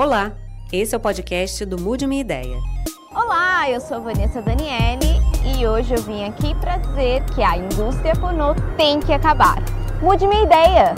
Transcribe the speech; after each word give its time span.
Olá, 0.00 0.32
esse 0.72 0.94
é 0.94 0.96
o 0.96 1.00
podcast 1.00 1.62
do 1.66 1.78
Mude 1.78 2.06
Minha 2.06 2.22
Ideia. 2.22 2.56
Olá, 3.14 3.68
eu 3.68 3.78
sou 3.82 4.00
Vanessa 4.00 4.40
Daniele 4.40 5.20
e 5.44 5.66
hoje 5.66 5.92
eu 5.94 6.00
vim 6.00 6.24
aqui 6.24 6.54
para 6.54 6.78
dizer 6.78 7.22
que 7.34 7.42
a 7.42 7.58
indústria 7.58 8.16
pornô 8.16 8.54
tem 8.78 8.98
que 8.98 9.12
acabar. 9.12 9.56
Mude 10.00 10.26
minha 10.26 10.44
ideia! 10.44 10.94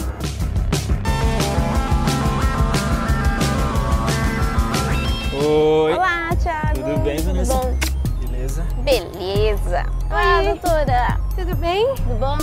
Oi. 5.35 5.95
Olá, 5.95 6.31
Thiago! 6.41 6.75
Tudo 6.83 6.99
bem, 7.01 7.19
Vanessa? 7.19 7.55
Tudo 7.59 7.63
bom? 7.65 8.27
Beleza? 8.31 8.67
Beleza! 8.85 9.87
Olá, 10.11 10.43
doutora! 10.43 11.21
Tudo 11.37 11.57
bem? 11.57 11.87
Tudo 11.97 12.15
bom? 12.21 12.39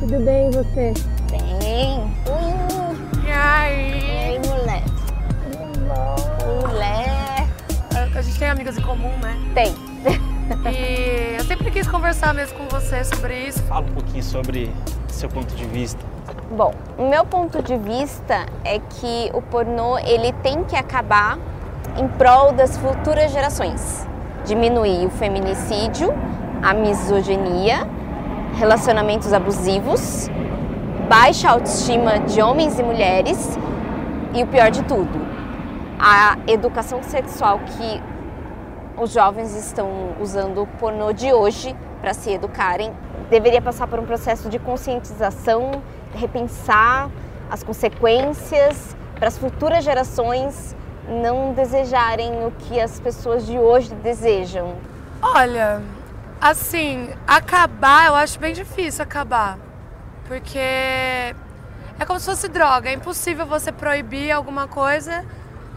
Tudo 0.00 0.24
bem, 0.24 0.48
e 0.48 0.50
você? 0.50 0.94
Bem! 1.30 2.00
Ui! 2.26 2.94
E 3.22 3.26
E 3.26 3.30
aí? 3.30 4.38
aí, 4.38 4.38
moleque? 4.46 4.63
Mulher! 6.74 7.46
A 8.16 8.20
gente 8.20 8.36
tem 8.36 8.50
amigas 8.50 8.76
em 8.76 8.82
comum, 8.82 9.12
né? 9.22 9.38
Tem! 9.54 9.72
E 10.72 11.36
eu 11.38 11.44
sempre 11.44 11.70
quis 11.70 11.86
conversar 11.86 12.34
mesmo 12.34 12.58
com 12.58 12.64
você 12.66 13.04
sobre 13.04 13.46
isso. 13.46 13.62
Fala 13.62 13.82
um 13.82 13.92
pouquinho 13.92 14.24
sobre 14.24 14.74
seu 15.06 15.28
ponto 15.28 15.54
de 15.54 15.64
vista. 15.66 16.04
Bom, 16.50 16.74
o 16.98 17.08
meu 17.08 17.24
ponto 17.24 17.62
de 17.62 17.76
vista 17.76 18.46
é 18.64 18.80
que 18.80 19.30
o 19.32 19.40
pornô 19.40 19.98
ele 19.98 20.32
tem 20.42 20.64
que 20.64 20.74
acabar 20.74 21.38
em 21.96 22.08
prol 22.08 22.50
das 22.50 22.76
futuras 22.76 23.30
gerações. 23.30 24.04
Diminuir 24.44 25.06
o 25.06 25.10
feminicídio, 25.10 26.12
a 26.60 26.74
misoginia, 26.74 27.86
relacionamentos 28.56 29.32
abusivos, 29.32 30.28
baixa 31.08 31.50
autoestima 31.50 32.18
de 32.18 32.42
homens 32.42 32.80
e 32.80 32.82
mulheres 32.82 33.56
e 34.34 34.42
o 34.42 34.46
pior 34.48 34.72
de 34.72 34.82
tudo, 34.82 35.33
a 36.06 36.36
educação 36.46 37.02
sexual 37.02 37.58
que 37.60 38.02
os 39.00 39.10
jovens 39.10 39.56
estão 39.56 39.88
usando 40.20 40.62
o 40.62 40.66
pornô 40.66 41.12
de 41.12 41.32
hoje 41.32 41.74
para 42.00 42.12
se 42.12 42.30
educarem 42.30 42.92
deveria 43.30 43.62
passar 43.62 43.86
por 43.86 43.98
um 43.98 44.04
processo 44.04 44.48
de 44.48 44.58
conscientização, 44.58 45.82
repensar 46.14 47.10
as 47.50 47.62
consequências 47.62 48.94
para 49.16 49.28
as 49.28 49.38
futuras 49.38 49.82
gerações 49.82 50.76
não 51.08 51.52
desejarem 51.52 52.46
o 52.46 52.50
que 52.50 52.80
as 52.80 53.00
pessoas 53.00 53.46
de 53.46 53.58
hoje 53.58 53.94
desejam. 53.96 54.74
Olha, 55.22 55.82
assim, 56.40 57.10
acabar 57.26 58.06
eu 58.06 58.14
acho 58.14 58.38
bem 58.38 58.52
difícil 58.52 59.02
acabar. 59.02 59.58
Porque 60.26 60.58
é 60.58 61.34
como 62.06 62.18
se 62.18 62.26
fosse 62.26 62.48
droga. 62.48 62.88
É 62.88 62.92
impossível 62.92 63.46
você 63.46 63.70
proibir 63.70 64.30
alguma 64.30 64.66
coisa. 64.66 65.24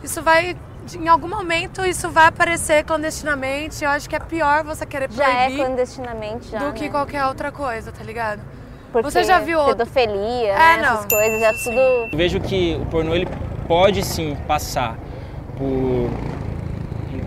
Isso 0.04 0.22
vai. 0.22 0.56
Em 0.96 1.08
algum 1.10 1.28
momento 1.28 1.86
isso 1.86 2.10
vai 2.10 2.28
aparecer 2.28 2.84
clandestinamente. 2.86 3.84
Eu 3.84 3.90
acho 3.90 4.10
que 4.10 4.16
é 4.16 4.20
pior 4.20 4.64
você 4.64 4.86
querer 4.86 5.12
Já 5.12 5.28
é 5.30 5.46
proibir 5.48 5.66
clandestinamente 5.66 6.50
já, 6.50 6.60
do 6.60 6.72
que 6.74 6.86
né? 6.86 6.90
qualquer 6.90 7.26
outra 7.26 7.52
coisa, 7.52 7.92
tá 7.92 8.04
ligado? 8.04 8.40
Porque 8.92 9.12
Você 9.12 9.24
já 9.26 9.40
viu 9.40 9.64
pedofilia, 9.66 10.54
É, 10.54 10.78
né, 10.78 10.84
essas 10.84 11.06
coisas, 11.06 11.42
é 11.42 11.54
Sim. 11.54 11.64
tudo 11.72 11.80
Eu 12.14 12.18
vejo 12.18 12.40
que 12.40 12.80
o 12.82 12.86
pornô 12.86 13.14
ele 13.14 13.28
pode 13.68 14.02
sim 14.06 14.38
passar 14.48 14.98
por 15.58 15.66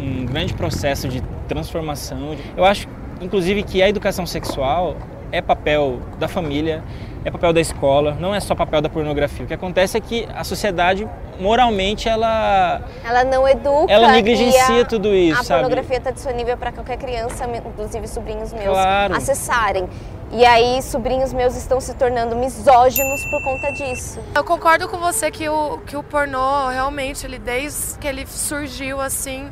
um 0.00 0.24
grande 0.24 0.54
processo 0.54 1.06
de 1.06 1.20
transformação. 1.46 2.34
Eu 2.56 2.64
acho, 2.64 2.88
inclusive, 3.20 3.62
que 3.62 3.82
a 3.82 3.88
educação 3.90 4.24
sexual 4.24 4.96
é 5.30 5.42
papel 5.42 6.00
da 6.18 6.26
família, 6.28 6.82
é 7.24 7.30
papel 7.30 7.52
da 7.52 7.60
escola, 7.60 8.16
não 8.18 8.34
é 8.34 8.40
só 8.40 8.54
papel 8.54 8.80
da 8.80 8.88
pornografia. 8.88 9.44
O 9.44 9.48
que 9.48 9.54
acontece 9.54 9.96
é 9.96 10.00
que 10.00 10.26
a 10.34 10.42
sociedade, 10.44 11.06
moralmente, 11.38 12.08
ela, 12.08 12.80
Ela 13.04 13.24
não 13.24 13.46
educa. 13.46 13.92
ela 13.92 14.08
e 14.08 14.12
negligencia 14.12 14.82
a- 14.82 14.84
tudo 14.86 15.14
isso, 15.14 15.40
A 15.40 15.44
sabe? 15.44 15.60
pornografia 15.62 15.98
está 15.98 16.10
disponível 16.10 16.56
para 16.56 16.72
qualquer 16.72 16.96
criança, 16.96 17.44
inclusive 17.66 18.06
sobrinhos 18.08 18.52
meus, 18.52 18.64
Claro. 18.68 19.14
acessarem. 19.14 19.88
E 20.32 20.44
aí, 20.46 20.80
sobrinhos 20.80 21.32
meus 21.32 21.56
estão 21.56 21.80
se 21.80 21.92
tornando 21.94 22.36
misóginos 22.36 23.20
por 23.30 23.42
conta 23.42 23.72
disso. 23.72 24.20
Eu 24.34 24.44
concordo 24.44 24.88
com 24.88 24.96
você 24.96 25.30
que 25.30 25.48
o, 25.48 25.78
que 25.86 25.96
o 25.96 26.02
pornô 26.04 26.68
realmente, 26.68 27.26
ele 27.26 27.38
desde 27.38 27.98
que 27.98 28.06
ele 28.06 28.24
surgiu 28.26 29.00
assim, 29.00 29.48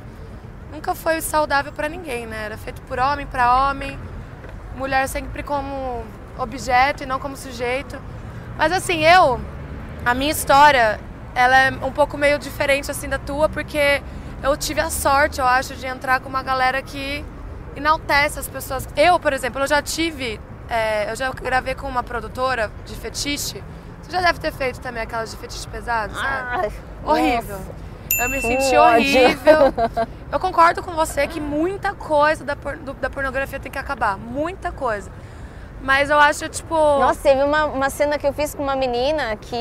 nunca 0.73 0.95
foi 0.95 1.21
saudável 1.21 1.73
pra 1.73 1.89
ninguém, 1.89 2.27
né? 2.27 2.45
Era 2.45 2.57
feito 2.57 2.81
por 2.83 2.99
homem 3.01 3.27
pra 3.27 3.69
homem, 3.71 3.99
mulher 4.77 5.09
sempre 5.09 5.43
como 5.43 6.05
objeto 6.39 7.03
e 7.03 7.07
não 7.07 7.19
como 7.19 7.37
sujeito. 7.37 7.99
Mas 8.57 8.73
assim, 8.73 9.05
eu, 9.05 9.41
a 10.05 10.15
minha 10.15 10.31
história, 10.31 10.99
ela 11.35 11.57
é 11.59 11.71
um 11.71 11.93
pouco 11.93 12.17
meio 12.17 12.39
diferente 12.39 12.91
assim 12.91 13.09
da 13.09 13.19
tua, 13.19 13.49
porque 13.49 14.03
eu 14.43 14.57
tive 14.57 14.81
a 14.81 14.91
sorte, 14.91 15.41
eu 15.41 15.47
acho, 15.47 15.75
de 15.75 15.87
entrar 15.87 16.21
com 16.21 16.29
uma 16.29 16.43
galera 16.43 16.81
que 16.83 17.25
enaltece 17.77 18.39
as 18.39 18.49
pessoas. 18.49 18.89
Eu, 18.97 19.19
por 19.21 19.33
exemplo, 19.33 19.61
eu 19.63 19.67
já 19.67 19.81
tive, 19.83 20.41
é, 20.69 21.11
eu 21.11 21.17
já 21.17 21.31
gravei 21.31 21.75
com 21.75 21.87
uma 21.89 22.03
produtora 22.03 22.71
de 22.87 22.95
fetiche. 22.95 23.63
Você 24.03 24.11
já 24.13 24.21
deve 24.21 24.39
ter 24.39 24.53
feito 24.53 24.81
também 24.81 25.03
aquelas 25.03 25.31
de 25.31 25.37
fetiche 25.37 25.67
pesado, 25.69 26.15
sabe? 26.15 26.27
Ai, 26.67 26.73
Horrível. 27.05 27.59
nossa. 27.59 27.89
Eu 28.21 28.29
me 28.31 28.41
senti 28.41 28.77
horrível. 28.77 29.73
Eu 30.33 30.41
concordo 30.41 30.83
com 30.83 30.91
você 30.93 31.27
que 31.29 31.39
muita 31.41 31.95
coisa 31.95 32.43
da, 32.45 32.57
por- 32.57 32.77
do- 32.77 32.95
da 32.95 33.09
pornografia 33.09 33.61
tem 33.61 33.71
que 33.71 33.79
acabar. 33.79 34.19
Muita 34.19 34.73
coisa. 34.73 35.09
Mas 35.83 36.11
eu 36.11 36.19
acho, 36.19 36.49
tipo. 36.49 36.75
Nossa, 36.75 37.21
teve 37.23 37.43
uma, 37.43 37.67
uma 37.67 37.91
cena 37.91 38.19
que 38.19 38.27
eu 38.27 38.33
fiz 38.33 38.55
com 38.55 38.63
uma 38.63 38.75
menina 38.77 39.37
que 39.37 39.57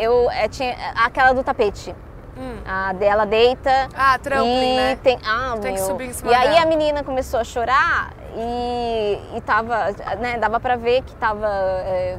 eu 0.00 0.30
é, 0.30 0.48
tinha 0.48 0.74
aquela 0.96 1.32
do 1.32 1.42
tapete. 1.42 1.94
Hum. 2.36 2.56
A 2.66 2.92
dela 2.92 3.24
deita. 3.26 3.88
Ah, 3.94 4.18
trampling, 4.18 4.72
e 4.72 4.76
né? 4.76 4.98
tem, 5.02 5.18
ah, 5.24 5.54
Tem 5.60 5.74
que 5.74 5.80
meu. 5.80 5.86
subir 5.88 6.08
em 6.08 6.12
cima 6.12 6.30
E 6.30 6.34
aí 6.34 6.48
dela. 6.50 6.62
a 6.62 6.66
menina 6.66 7.04
começou 7.04 7.40
a 7.40 7.44
chorar 7.44 8.10
e, 8.34 9.18
e 9.36 9.40
tava, 9.42 9.90
né, 10.18 10.38
dava 10.38 10.58
pra 10.60 10.76
ver 10.76 11.02
que 11.02 11.14
tava. 11.16 11.46
é, 11.46 12.16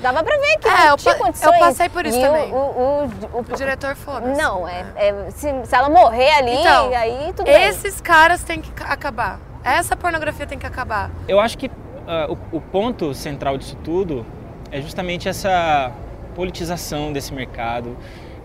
dava 0.00 0.22
pra 0.24 0.36
ver 0.38 0.56
que 0.58 0.68
É, 0.68 0.76
não 0.76 0.84
eu 0.86 0.96
tinha 0.96 1.14
eu 1.14 1.18
condições. 1.18 1.58
passei 1.58 1.88
por 1.88 2.04
isso 2.06 2.18
e 2.18 2.22
também. 2.22 2.52
O, 2.52 2.56
o, 2.56 3.04
o, 3.34 3.38
O 3.40 3.42
diretor 3.56 3.94
foda-se. 3.94 4.40
Não, 4.40 4.66
é, 4.66 4.84
é, 4.96 5.30
se, 5.30 5.48
se 5.64 5.74
ela 5.74 5.88
morrer 5.90 6.30
ali, 6.32 6.56
Então, 6.56 6.90
aí 6.94 7.32
tudo 7.36 7.44
bem. 7.46 7.64
Esses 7.68 8.00
caras 8.00 8.42
têm 8.42 8.60
que 8.60 8.70
ca- 8.72 8.86
acabar. 8.92 9.38
Essa 9.62 9.94
pornografia 9.96 10.46
tem 10.46 10.58
que 10.58 10.66
acabar. 10.66 11.10
Eu 11.28 11.40
acho 11.40 11.58
que 11.58 11.70
ah, 12.06 12.26
o, 12.30 12.56
o 12.56 12.60
ponto 12.60 13.12
central 13.14 13.58
disso 13.58 13.76
tudo 13.82 14.24
é 14.70 14.80
justamente 14.80 15.28
essa 15.28 15.92
politização 16.34 17.12
desse 17.12 17.32
mercado, 17.32 17.96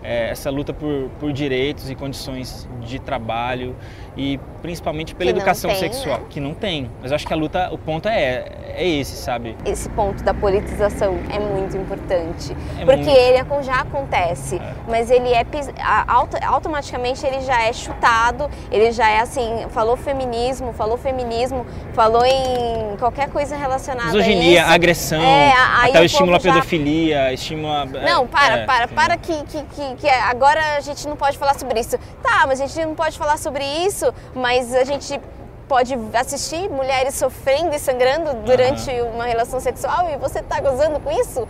é, 0.02 0.30
essa 0.30 0.50
luta 0.50 0.72
por, 0.72 1.08
por 1.20 1.32
direitos 1.32 1.90
e 1.90 1.94
condições 1.94 2.68
de 2.80 2.98
trabalho 2.98 3.76
e 4.16 4.38
principalmente 4.60 5.14
pela 5.14 5.32
Que 5.32 5.38
educação 5.38 5.70
tem, 5.70 5.78
sexual, 5.80 6.18
né? 6.18 6.24
que 6.28 6.38
não 6.40 6.52
tem. 6.54 6.90
Mas 7.00 7.12
acho 7.12 7.26
que 7.26 7.32
a 7.32 7.36
luta, 7.36 7.68
o 7.72 7.78
ponto 7.78 8.08
é, 8.08 8.44
é 8.76 8.86
esse, 8.86 9.16
sabe? 9.16 9.56
Esse 9.64 9.88
ponto 9.90 10.22
da 10.22 10.34
politização 10.34 11.18
é 11.30 11.38
muito 11.38 11.76
importante. 11.76 12.54
É 12.78 12.84
porque 12.84 13.02
muito. 13.04 13.10
ele 13.18 13.38
acon- 13.38 13.62
já 13.62 13.80
acontece, 13.80 14.60
mas 14.88 15.10
ele 15.10 15.32
é 15.32 15.44
a- 15.80 16.04
automaticamente 16.46 17.24
ele 17.26 17.40
já 17.40 17.62
é 17.62 17.72
chutado, 17.72 18.50
ele 18.70 18.92
já 18.92 19.08
é 19.08 19.20
assim, 19.20 19.66
falou 19.70 19.96
feminismo, 19.96 20.72
falou 20.72 20.96
feminismo, 20.98 21.64
falou 21.94 22.24
em 22.24 22.96
qualquer 22.98 23.30
coisa 23.30 23.56
relacionada 23.56 24.12
Misoginia, 24.12 24.62
a 24.62 24.64
isso. 24.66 24.74
agressão, 24.74 25.22
É, 25.22 25.52
a- 25.52 25.78
até 25.84 25.92
povo 26.36 26.44
já- 26.44 26.52
pedofilia, 26.52 27.32
estímulo 27.32 27.72
a... 27.72 27.84
Não, 27.86 28.26
para, 28.26 28.56
é, 28.58 28.66
para, 28.66 28.88
sim. 28.88 28.94
para 28.94 29.16
que, 29.16 29.34
que, 29.44 29.62
que, 29.62 29.91
que 29.96 30.08
agora 30.08 30.76
a 30.76 30.80
gente 30.80 31.06
não 31.08 31.16
pode 31.16 31.38
falar 31.38 31.58
sobre 31.58 31.80
isso. 31.80 31.98
Tá, 32.22 32.46
mas 32.46 32.60
a 32.60 32.66
gente 32.66 32.86
não 32.86 32.94
pode 32.94 33.18
falar 33.18 33.36
sobre 33.38 33.64
isso, 33.64 34.12
mas 34.34 34.74
a 34.74 34.84
gente 34.84 35.20
pode 35.68 35.94
assistir 36.14 36.68
mulheres 36.68 37.14
sofrendo 37.14 37.74
e 37.74 37.78
sangrando 37.78 38.34
durante 38.44 38.90
uma 39.14 39.24
relação 39.24 39.58
sexual 39.60 40.10
e 40.10 40.16
você 40.18 40.42
tá 40.42 40.60
gozando 40.60 41.00
com 41.00 41.10
isso? 41.10 41.48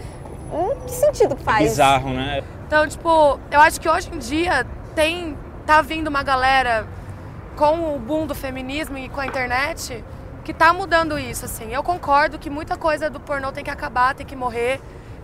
Hum, 0.52 0.76
que 0.86 0.92
sentido 0.92 1.34
que 1.34 1.42
faz? 1.42 1.70
Bizarro, 1.70 2.10
né? 2.10 2.42
Então, 2.66 2.86
tipo, 2.86 3.40
eu 3.50 3.60
acho 3.60 3.80
que 3.80 3.88
hoje 3.88 4.10
em 4.12 4.18
dia 4.18 4.66
tem. 4.94 5.36
tá 5.66 5.82
vindo 5.82 6.08
uma 6.08 6.22
galera 6.22 6.86
com 7.56 7.96
o 7.96 7.98
boom 7.98 8.26
do 8.26 8.34
feminismo 8.34 8.96
e 8.98 9.08
com 9.08 9.20
a 9.20 9.26
internet 9.26 10.04
que 10.44 10.52
tá 10.52 10.72
mudando 10.72 11.18
isso, 11.18 11.44
assim. 11.44 11.72
Eu 11.72 11.82
concordo 11.82 12.38
que 12.38 12.50
muita 12.50 12.76
coisa 12.76 13.08
do 13.08 13.20
pornô 13.20 13.52
tem 13.52 13.62
que 13.64 13.70
acabar, 13.70 14.14
tem 14.14 14.26
que 14.26 14.34
morrer. 14.36 14.80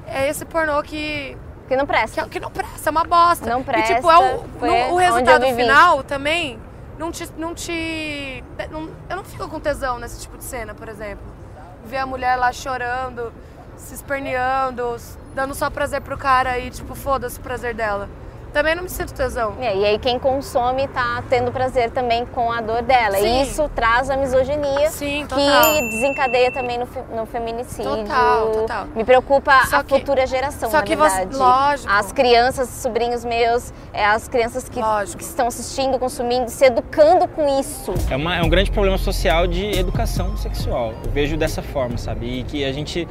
É 0.06 0.28
esse 0.28 0.44
pornô 0.44 0.82
que, 0.82 1.36
Que 1.68 1.76
não 1.76 1.86
presta. 1.86 2.22
que, 2.24 2.30
que 2.30 2.40
não 2.40 2.50
presta, 2.50 2.67
é 2.88 2.90
uma 2.90 3.04
bosta. 3.04 3.46
Não 3.46 3.60
E, 3.60 3.64
presta, 3.64 3.94
tipo, 3.96 4.10
é 4.10 4.18
o, 4.18 4.42
no- 4.88 4.94
o 4.94 4.96
resultado 4.96 5.44
final 5.54 6.02
também 6.02 6.58
não 6.98 7.12
te. 7.12 7.28
Não 7.36 7.54
te 7.54 8.42
não- 8.70 8.88
eu 9.08 9.16
não 9.16 9.24
fico 9.24 9.48
com 9.48 9.60
tesão 9.60 9.98
nesse 9.98 10.20
tipo 10.22 10.36
de 10.36 10.44
cena, 10.44 10.74
por 10.74 10.88
exemplo. 10.88 11.24
Ver 11.84 11.98
a 11.98 12.06
mulher 12.06 12.36
lá 12.36 12.52
chorando, 12.52 13.32
se 13.76 13.94
esperneando, 13.94 14.96
dando 15.34 15.54
só 15.54 15.70
prazer 15.70 16.00
pro 16.00 16.18
cara 16.18 16.58
e, 16.58 16.70
tipo, 16.70 16.94
foda-se 16.94 17.38
o 17.38 17.42
prazer 17.42 17.74
dela. 17.74 18.08
Também 18.52 18.74
não 18.74 18.82
me 18.82 18.88
sinto 18.88 19.12
tesão. 19.14 19.54
É, 19.60 19.76
e 19.76 19.84
aí 19.84 19.98
quem 19.98 20.18
consome 20.18 20.86
tá 20.88 21.22
tendo 21.28 21.50
prazer 21.52 21.90
também 21.90 22.26
com 22.26 22.50
a 22.50 22.60
dor 22.60 22.82
dela. 22.82 23.16
Sim. 23.18 23.40
E 23.40 23.42
isso 23.42 23.68
traz 23.74 24.10
a 24.10 24.16
misoginia 24.16 24.90
Sim, 24.90 25.26
que 25.26 25.88
desencadeia 25.90 26.50
também 26.52 26.78
no, 26.78 26.88
no 27.14 27.26
feminicídio. 27.26 27.90
Total, 28.04 28.46
total. 28.50 28.86
Me 28.94 29.04
preocupa 29.04 29.66
Só 29.66 29.76
a 29.76 29.84
que- 29.84 29.98
futura 29.98 30.26
geração, 30.26 30.70
só 30.70 30.78
na 30.78 30.82
que 30.82 30.96
você- 30.96 31.16
verdade. 31.18 31.36
lógico. 31.36 31.92
As 31.92 32.12
crianças, 32.12 32.68
sobrinhos 32.68 33.24
meus, 33.24 33.72
é, 33.92 34.04
as 34.04 34.28
crianças 34.28 34.68
que, 34.68 34.80
que 35.16 35.22
estão 35.22 35.46
assistindo, 35.46 35.98
consumindo, 35.98 36.50
se 36.50 36.64
educando 36.64 37.26
com 37.28 37.60
isso. 37.60 37.92
É, 38.10 38.16
uma- 38.16 38.36
é 38.36 38.42
um 38.42 38.48
grande 38.48 38.70
problema 38.70 38.98
social 38.98 39.46
de 39.46 39.78
educação 39.78 40.36
sexual. 40.36 40.92
Eu 41.04 41.10
vejo 41.10 41.36
dessa 41.36 41.62
forma, 41.62 41.96
sabe? 41.98 42.40
E 42.40 42.42
que 42.44 42.64
a 42.64 42.72
gente 42.72 43.06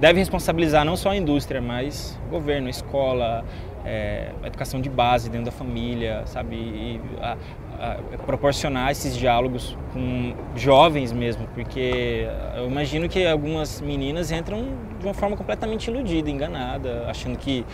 deve 0.00 0.18
responsabilizar 0.18 0.84
não 0.84 0.96
só 0.96 1.10
a 1.10 1.16
indústria, 1.16 1.60
mas 1.60 2.18
governo, 2.30 2.68
escola, 2.68 3.44
é, 3.84 4.30
educação 4.44 4.80
de 4.80 4.88
base 4.88 5.28
dentro 5.30 5.46
da 5.46 5.52
família, 5.52 6.22
sabe? 6.26 6.56
E 6.56 7.00
a- 7.20 7.36
a- 7.80 7.96
proporcionar 8.24 8.90
esses 8.90 9.16
diálogos 9.16 9.76
com 9.92 10.32
jovens 10.56 11.12
mesmo, 11.12 11.46
porque 11.54 12.26
eu 12.56 12.66
imagino 12.66 13.08
que 13.08 13.26
algumas 13.26 13.80
meninas 13.80 14.30
entram 14.30 14.64
de 14.98 15.04
uma 15.04 15.12
forma 15.14 15.36
completamente 15.36 15.88
iludida, 15.90 16.30
enganada, 16.30 17.04
achando 17.08 17.36
que 17.36 17.64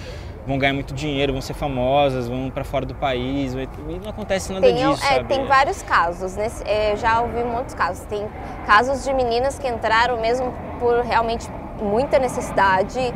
vão 0.46 0.58
ganhar 0.58 0.72
muito 0.72 0.94
dinheiro, 0.94 1.32
vão 1.32 1.42
ser 1.42 1.52
famosas, 1.54 2.26
vão 2.26 2.50
para 2.50 2.64
fora 2.64 2.84
do 2.86 2.94
país, 2.94 3.52
e 3.54 3.68
não 4.02 4.10
acontece 4.10 4.52
nada 4.52 4.66
Tem, 4.66 4.74
disso, 4.74 5.04
é, 5.04 5.22
tem 5.22 5.44
vários 5.44 5.82
casos, 5.82 6.34
nesse- 6.34 6.64
é, 6.66 6.92
eu 6.92 6.96
já 6.96 7.20
ouvi 7.20 7.44
muitos 7.44 7.74
casos. 7.74 8.04
Tem 8.06 8.26
casos 8.66 9.04
de 9.04 9.12
meninas 9.12 9.58
que 9.58 9.68
entraram 9.68 10.20
mesmo 10.20 10.52
por 10.80 11.04
realmente 11.04 11.46
muita 11.80 12.18
necessidade. 12.18 13.12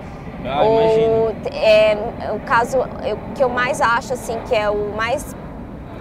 Ah, 0.46 0.62
ou 0.62 1.32
é, 1.52 1.96
o 2.34 2.40
caso 2.40 2.76
eu- 3.02 3.19
que 3.34 3.43
eu 3.43 3.49
mais 3.49 3.81
acho 3.81 4.12
assim 4.12 4.38
que 4.46 4.55
é 4.55 4.69
o 4.69 4.93
mais 4.94 5.34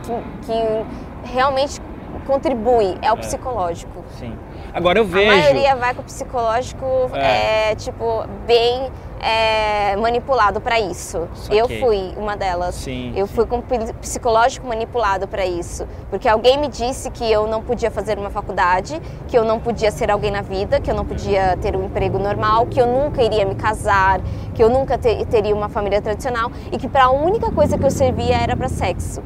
que, 0.04 0.45
que 0.45 1.33
realmente 1.33 1.81
contribui 2.27 2.98
é 3.01 3.10
o 3.12 3.15
É. 3.15 3.18
psicológico. 3.19 4.04
Sim. 4.19 4.38
Agora 4.74 5.00
eu 5.00 5.06
vejo. 5.06 5.31
A 5.31 5.36
maioria 5.36 5.75
vai 5.75 5.94
com 5.94 6.01
o 6.01 6.06
psicológico 6.06 6.86
É. 7.13 7.71
é, 7.71 7.75
tipo 7.75 8.25
bem 8.45 8.92
é, 9.24 9.96
manipulado 9.96 10.60
para 10.60 10.80
isso. 10.80 11.28
Saquei. 11.36 11.62
Eu 11.62 11.68
fui 11.70 12.14
uma 12.18 12.36
delas. 12.36 12.75
Sim. 12.75 13.14
Eu 13.16 13.25
sim. 13.25 13.34
fui 13.34 13.46
com 13.46 13.62
psicológico 14.02 14.68
manipulado 14.68 15.28
para 15.28 15.46
isso, 15.46 15.88
porque 16.10 16.28
alguém 16.28 16.58
me 16.58 16.68
disse 16.68 17.10
que 17.10 17.30
eu 17.31 17.48
não 17.48 17.62
podia 17.62 17.90
fazer 17.90 18.18
uma 18.20 18.30
faculdade, 18.30 19.02
que 19.28 19.38
eu 19.38 19.46
não 19.46 19.60
podia 19.60 19.92
ser 19.92 20.12
alguém 20.12 20.30
na 20.31 20.42
vida, 20.42 20.80
que 20.81 20.92
eu 20.92 20.96
não 20.96 21.06
podia 21.06 21.58
ter 21.62 21.75
um 21.75 21.86
emprego 21.86 22.20
normal, 22.20 22.66
que 22.68 22.80
eu 22.80 22.86
nunca 22.86 23.24
iria 23.24 23.46
me 23.46 23.56
casar, 23.56 24.20
que 24.54 24.62
eu 24.64 24.70
nunca 24.70 24.98
te- 24.98 25.25
teria 25.25 25.56
uma 25.56 25.70
família 25.70 26.02
tradicional 26.02 26.52
e 26.72 26.78
que 26.78 26.88
para 26.90 27.06
a 27.06 27.12
única 27.12 27.52
coisa 27.52 27.78
que 27.78 27.86
eu 27.86 27.92
servia 27.92 28.36
era 28.36 28.56
para 28.58 28.68
sexo. 28.68 29.22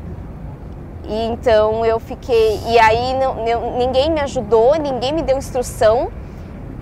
E 1.10 1.26
então 1.28 1.86
eu 1.86 2.00
fiquei 2.00 2.60
e 2.68 2.78
aí 2.78 3.14
não- 3.14 3.48
eu- 3.48 3.78
ninguém 3.78 4.12
me 4.12 4.20
ajudou, 4.22 4.76
ninguém 4.76 5.14
me 5.14 5.22
deu 5.22 5.38
instrução. 5.38 6.10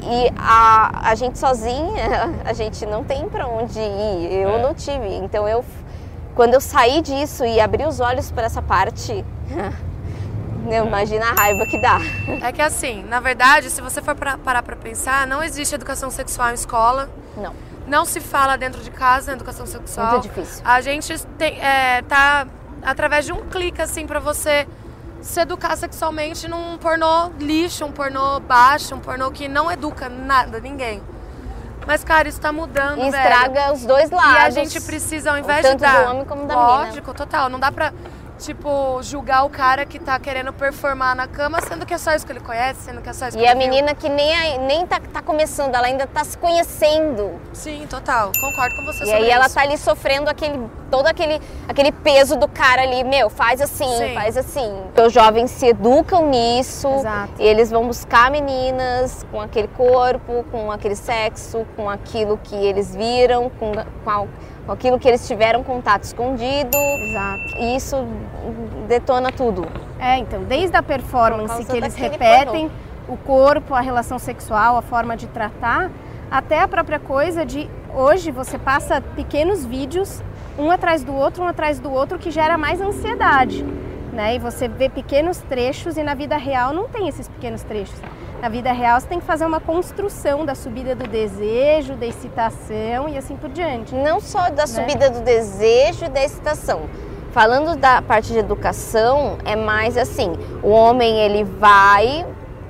E 0.08 0.32
a, 0.38 1.10
a 1.10 1.16
gente 1.16 1.38
sozinha, 1.40 2.36
a 2.46 2.54
gente 2.54 2.86
não 2.86 3.04
tem 3.04 3.28
para 3.28 3.48
onde 3.48 3.80
ir. 3.80 4.32
Eu 4.34 4.56
É. 4.56 4.62
não 4.62 4.74
tive. 4.74 5.08
Então 5.16 5.48
eu 5.48 5.64
quando 6.36 6.54
eu 6.54 6.62
saí 6.62 7.02
disso 7.02 7.46
e 7.46 7.60
abri 7.62 7.86
os 7.86 8.00
olhos 8.02 8.30
para 8.30 8.44
essa 8.46 8.62
parte, 8.62 9.24
eu 10.70 10.86
imagina 10.86 11.26
a 11.30 11.34
raiva 11.34 11.66
que 11.66 11.80
dá. 11.80 11.98
É 12.42 12.52
que 12.52 12.62
assim, 12.62 13.04
na 13.04 13.20
verdade, 13.20 13.70
se 13.70 13.82
você 13.82 14.02
for 14.02 14.16
pra- 14.16 14.38
parar 14.38 14.62
pra 14.64 14.76
pensar, 14.76 15.26
não 15.28 15.42
existe 15.44 15.74
educação 15.76 16.10
sexual 16.10 16.52
em 16.52 16.56
escola. 16.56 17.10
Não, 17.38 17.54
Não 17.88 18.04
se 18.06 18.20
fala 18.20 18.58
dentro 18.58 18.82
de 18.82 18.90
casa 18.92 19.32
em 19.32 19.36
educação 19.36 19.66
sexual. 19.66 20.12
muito 20.12 20.24
difícil. 20.24 20.62
A 20.66 20.82
gente 20.82 21.18
tem, 21.38 21.60
é, 21.62 22.02
tá 22.02 22.48
através 22.84 23.26
de 23.26 23.32
um 23.32 23.46
clique 23.50 23.82
assim 23.82 24.06
pra 24.06 24.20
você 24.20 24.68
se 25.26 25.42
educar 25.42 25.76
sexualmente 25.76 26.48
num 26.48 26.78
pornô 26.78 27.32
lixo, 27.40 27.84
um 27.84 27.92
pornô 27.92 28.40
baixo, 28.40 28.94
um 28.96 29.00
pornô 29.00 29.32
que 29.32 29.48
não 29.48 29.72
educa 29.72 30.08
nada, 30.08 30.60
ninguém. 30.60 31.02
Mas, 31.88 32.04
cara, 32.04 32.28
isso 32.28 32.40
tá 32.40 32.52
mudando, 32.52 33.00
E 33.04 33.12
velho. 33.12 33.16
estraga 33.16 33.74
os 33.74 33.86
dois 33.86 34.10
lados. 34.10 34.34
E 34.34 34.38
a 34.38 34.50
gente 34.50 34.80
precisa, 34.82 35.32
ao 35.32 35.38
invés 35.38 35.62
tanto 35.62 35.76
de 35.78 35.82
dar. 35.82 36.04
do 36.06 36.12
homem 36.12 36.26
como 36.26 36.46
da 36.48 36.56
menina. 36.56 36.86
Lógico, 36.86 37.14
total. 37.14 37.50
Não 37.50 37.60
dá 37.60 37.72
pra, 37.72 37.94
tipo, 38.38 39.00
julgar 39.02 39.44
o 39.46 39.50
cara 39.50 39.86
que 39.86 39.98
tá 40.00 40.20
querendo 40.20 40.52
performar 40.52 41.16
na 41.16 41.28
cama, 41.28 41.60
sendo 41.62 41.86
que 41.86 41.94
é 41.94 41.98
só 41.98 42.14
isso 42.14 42.26
que 42.26 42.32
ele 42.32 42.40
conhece, 42.42 42.82
sendo 42.82 43.02
que 43.02 43.10
é 43.10 43.14
só 43.14 43.28
isso 43.28 43.38
que 43.38 43.44
E 43.44 43.48
a 43.48 43.52
ele 43.52 43.60
viu. 43.62 43.70
menina 43.70 43.96
que 43.96 44.10
nem, 44.10 44.58
nem 44.60 44.86
tá, 44.86 45.00
tá 45.00 45.22
começando, 45.22 45.74
ela 45.76 45.88
ainda 45.88 46.06
tá 46.06 46.24
se 46.24 46.38
conhecendo. 46.38 47.40
Sim, 47.54 47.86
total. 47.90 48.32
Concordo 48.40 48.76
com 48.76 48.86
você 48.86 49.04
E 49.04 49.08
sobre 49.08 49.24
aí 49.24 49.30
ela 49.30 49.50
tá 49.50 49.62
ali 49.62 49.78
sofrendo 49.78 50.30
aquele, 50.30 50.60
todo 50.92 51.08
aquele, 51.08 51.42
aquele 51.68 51.92
peso 51.92 52.36
do 52.36 52.48
cara 52.48 52.82
ali, 52.82 53.04
meu, 53.04 53.30
faz 53.30 53.62
assim, 53.62 53.88
Sim. 53.98 54.14
faz 54.14 54.38
assim. 54.38 54.84
Os 55.06 55.14
jovens 55.14 55.52
se 55.52 55.68
educam 55.68 56.28
nisso, 56.30 56.88
Exato. 56.88 57.34
e 57.40 57.44
eles 57.48 57.72
vão 57.72 57.88
buscar 57.88 58.30
meninas 58.32 59.26
com 59.32 59.40
aquele 59.42 59.68
corpo, 59.70 60.44
com 60.52 60.72
aquele 60.72 60.96
sexo, 60.96 61.66
com 61.76 61.90
aquilo 61.90 62.38
que 62.44 62.56
eles 62.56 62.96
viram, 62.96 63.50
com, 63.50 63.72
com, 64.04 64.10
a- 64.10 64.26
com 64.66 64.72
aquilo 64.72 65.00
que 65.00 65.08
eles 65.08 65.28
tiveram 65.28 65.64
contato 65.64 66.04
escondido. 66.04 66.78
Exato. 66.78 67.58
E 67.58 67.76
isso 67.76 68.06
detona 68.88 69.32
tudo. 69.32 69.68
É, 70.00 70.18
então, 70.18 70.44
desde 70.44 70.76
a 70.76 70.84
performance 70.84 71.64
que 71.66 71.78
eles 71.78 71.96
repetem, 71.96 72.70
o 73.08 73.16
corpo, 73.18 73.74
a 73.74 73.82
relação 73.82 74.18
sexual, 74.18 74.78
a 74.78 74.82
forma 74.82 75.16
de 75.16 75.28
tratar, 75.28 75.92
até 76.30 76.62
a 76.62 76.68
própria 76.68 77.00
coisa 77.00 77.46
de 77.46 77.70
hoje 77.94 78.32
você 78.32 78.58
passa 78.58 79.00
pequenos 79.00 79.64
vídeos, 79.64 80.22
um 80.58 80.72
atrás 80.72 81.04
do 81.04 81.14
outro, 81.14 81.44
um 81.44 81.48
atrás 81.48 81.80
do 81.80 81.92
outro, 81.92 82.18
que 82.18 82.32
gera 82.32 82.58
mais 82.58 82.82
ansiedade. 82.82 83.64
Né? 84.12 84.36
E 84.36 84.40
você 84.40 84.68
vê 84.68 84.90
pequenos 84.90 85.38
trechos 85.40 85.98
e 85.98 86.04
na 86.04 86.14
vida 86.14 86.38
real 86.38 86.74
não 86.74 86.88
tem 86.88 87.08
esses 87.08 87.28
pequenos 87.28 87.64
trechos. 87.64 88.00
Na 88.42 88.50
vida 88.50 88.72
real 88.72 89.00
você 89.00 89.08
tem 89.08 89.20
que 89.20 89.26
fazer 89.26 89.46
uma 89.46 89.60
construção 89.60 90.46
da 90.46 90.54
subida 90.54 90.94
do 90.94 91.08
desejo, 91.08 91.96
da 91.96 92.06
excitação 92.06 93.08
e 93.10 93.18
assim 93.18 93.36
por 93.36 93.50
diante. 93.50 93.96
Não 93.96 94.20
só 94.20 94.50
da 94.50 94.68
subida 94.68 95.10
do 95.10 95.22
desejo 95.22 96.06
e 96.06 96.10
da 96.10 96.24
excitação. 96.24 96.82
Falando 97.32 97.76
da 97.76 98.02
parte 98.02 98.32
de 98.32 98.40
educação, 98.40 99.38
é 99.44 99.56
mais 99.56 99.98
assim, 99.98 100.34
o 100.64 100.70
homem 100.70 101.18
ele 101.18 101.44
vai, 101.44 102.26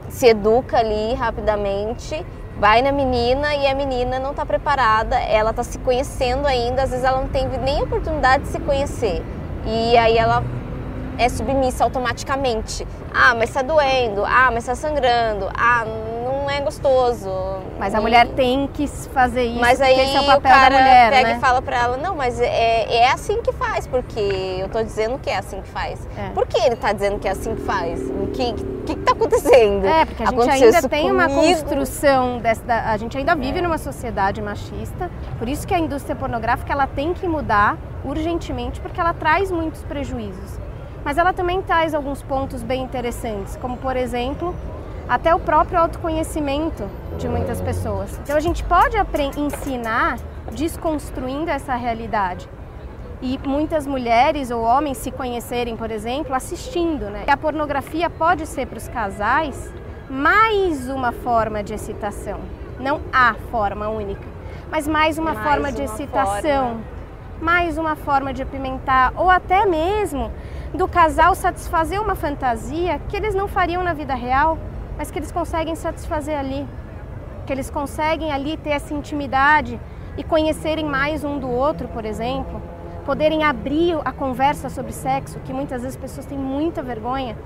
se 0.10 0.28
educa 0.28 0.80
ali 0.80 1.14
rapidamente, 1.14 2.26
vai 2.58 2.82
na 2.82 2.92
menina 2.92 3.54
e 3.54 3.68
a 3.68 3.76
menina 3.76 4.18
não 4.18 4.32
está 4.32 4.44
preparada, 4.46 5.20
ela 5.20 5.52
está 5.52 5.64
se 5.64 5.78
conhecendo 5.80 6.48
ainda, 6.48 6.84
às 6.84 6.90
vezes 6.90 7.06
ela 7.06 7.22
não 7.22 7.28
tem 7.28 7.48
nem 7.48 7.84
oportunidade 7.84 8.46
de 8.46 8.50
se 8.50 8.60
conhecer. 8.60 9.22
E 9.68 9.98
aí 9.98 10.18
ela 10.18 10.44
é 11.18 11.30
submissa 11.30 11.84
automaticamente. 11.84 12.88
Ah, 13.14 13.34
mas 13.36 13.50
está 13.50 13.62
doendo. 13.62 14.24
Ah, 14.26 14.50
mas 14.52 14.68
está 14.68 14.76
sangrando. 14.76 15.50
Ah, 15.58 15.86
não 16.24 16.50
é 16.50 16.62
gostoso. 16.62 17.30
Mas 17.80 17.94
a 17.94 18.00
E- 18.00 18.02
mulher 18.02 18.28
tem 18.30 18.68
que 18.68 18.88
fazer 18.88 19.44
isso, 19.44 19.60
mas 19.60 19.82
aí 19.82 20.00
esse 20.00 20.16
é 20.16 20.20
o 20.20 20.24
o 20.24 20.26
papel 20.28 20.42
cara 20.52 20.70
da 20.70 20.80
mulher, 20.82 21.10
pega 21.12 21.30
né? 21.30 21.36
e 21.36 21.40
fala 21.42 21.62
pra 21.62 21.78
ela, 21.78 21.98
não, 21.98 22.16
mas 22.16 22.40
é, 22.40 22.86
é 23.00 23.12
assim 23.12 23.42
que 23.42 23.52
faz, 23.52 23.86
porque 23.86 24.58
eu 24.60 24.70
tô 24.70 24.82
dizendo 24.82 25.20
que 25.20 25.30
é 25.30 25.38
assim 25.38 25.62
que 25.62 25.68
faz. 25.68 26.08
É. 26.18 26.30
Por 26.30 26.48
que 26.48 26.58
ele 26.58 26.78
tá 26.78 26.94
dizendo 26.94 27.20
que 27.20 27.28
é 27.28 27.32
assim 27.32 27.54
que 27.54 27.62
faz? 27.64 28.00
O 28.02 28.28
que, 28.28 28.54
que, 28.54 28.64
que 28.86 28.96
tá 28.98 29.12
acontecendo? 29.12 29.86
É, 29.86 30.06
porque 30.06 30.24
a 30.24 30.28
gente 30.28 30.36
Aconteceu 30.40 30.68
ainda 30.74 30.90
tem 30.90 31.12
uma 31.12 31.28
comigo. 31.28 31.42
construção 31.42 32.38
dessa, 32.40 32.64
a 32.86 32.96
gente 32.98 33.18
ainda 33.18 33.36
vive 33.36 33.62
numa 33.62 33.78
sociedade 33.78 34.42
machista, 34.42 35.12
por 35.38 35.50
isso 35.50 35.68
que 35.68 35.74
a 35.74 35.80
indústria 35.80 36.16
pornográfica 36.16 36.72
ela 36.72 36.88
tem 36.88 37.14
que 37.14 37.28
mudar 37.28 37.78
urgentemente, 38.06 38.80
porque 38.80 39.00
ela 39.02 39.14
traz 39.14 39.52
muitos 39.52 39.84
prejuízos. 39.84 40.60
Mas 41.06 41.20
ela 41.20 41.32
também 41.32 41.62
traz 41.62 41.94
alguns 41.94 42.24
pontos 42.24 42.64
bem 42.64 42.82
interessantes, 42.82 43.56
como 43.58 43.78
por 43.78 43.96
exemplo, 43.96 44.56
até 45.08 45.36
o 45.36 45.40
próprio 45.40 45.80
autoconhecimento 45.80 46.84
de 47.20 47.30
muitas 47.30 47.62
pessoas. 47.62 48.20
Então 48.24 48.36
a 48.36 48.40
gente 48.40 48.64
pode 48.64 48.98
ensinar 49.38 50.18
desconstruindo 50.52 51.52
essa 51.52 51.76
realidade. 51.76 52.50
E 53.22 53.40
muitas 53.46 53.86
mulheres 53.86 54.50
ou 54.50 54.64
homens 54.64 54.98
se 54.98 55.12
conhecerem, 55.12 55.78
por 55.78 55.92
exemplo, 55.92 56.34
assistindo, 56.34 57.06
né? 57.12 57.24
A 57.28 57.38
pornografia 57.38 58.10
pode 58.10 58.48
ser 58.48 58.66
para 58.66 58.78
os 58.78 58.88
casais 58.88 59.72
mais 60.10 60.90
uma 60.90 61.12
forma 61.12 61.64
de 61.64 61.74
excitação, 61.74 62.40
não 62.80 63.00
a 63.14 63.36
forma 63.52 63.88
única, 63.88 64.28
mas 64.72 64.88
mais 64.88 65.18
uma 65.18 65.34
Mais 65.34 65.48
forma 65.48 65.72
de 65.72 65.82
uma 65.82 65.86
excitação, 65.86 66.66
forma. 66.66 66.82
mais 67.42 67.78
uma 67.78 67.96
forma 67.96 68.34
de 68.34 68.44
apimentar, 68.44 69.14
ou 69.16 69.30
até 69.30 69.66
mesmo 69.66 70.32
do 70.76 70.88
casal 70.88 71.34
satisfazer 71.36 72.02
uma 72.02 72.16
fantasia 72.16 73.00
que 73.08 73.16
eles 73.16 73.34
não 73.34 73.48
fariam 73.48 73.84
na 73.84 73.94
vida 73.94 74.14
real, 74.14 74.58
mas 74.98 75.10
que 75.10 75.20
eles 75.20 75.32
conseguem 75.32 75.76
satisfazer 75.76 76.38
ali, 76.38 76.68
que 77.46 77.54
eles 77.54 77.70
conseguem 77.70 78.32
ali 78.32 78.58
ter 78.58 78.72
essa 78.72 78.94
intimidade 78.94 79.80
e 80.18 80.24
conhecerem 80.24 80.86
mais 80.86 81.24
um 81.24 81.38
do 81.38 81.50
outro, 81.50 81.88
por 81.90 82.06
exemplo, 82.06 82.62
poderem 83.06 83.44
abrir 83.44 83.98
a 84.04 84.12
conversa 84.12 84.70
sobre 84.70 84.92
sexo, 84.92 85.40
que 85.46 85.54
muitas 85.54 85.82
vezes 85.82 85.96
as 85.96 86.02
pessoas 86.02 86.26
têm 86.26 86.38
muita 86.38 86.82
vergonha. 86.82 87.38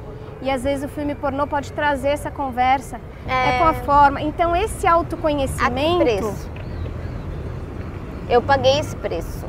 E 0.41 0.50
às 0.50 0.63
vezes 0.63 0.86
o 0.86 0.88
filme 0.88 1.15
pornô 1.15 1.45
pode 1.45 1.74
trazer 1.74 2.09
essa 2.09 2.31
conversa. 2.31 3.00
É, 3.27 3.59
com 3.59 3.65
a 3.65 3.74
forma. 3.74 4.21
Então 4.21 4.55
esse 4.55 4.77
A 4.77 4.79
que 4.79 4.88
autoconhecimento. 4.88 6.00
preço? 6.00 6.50
Eu 8.29 8.41
paguei 8.41 8.79
esse 8.79 8.95
preço. 8.95 9.49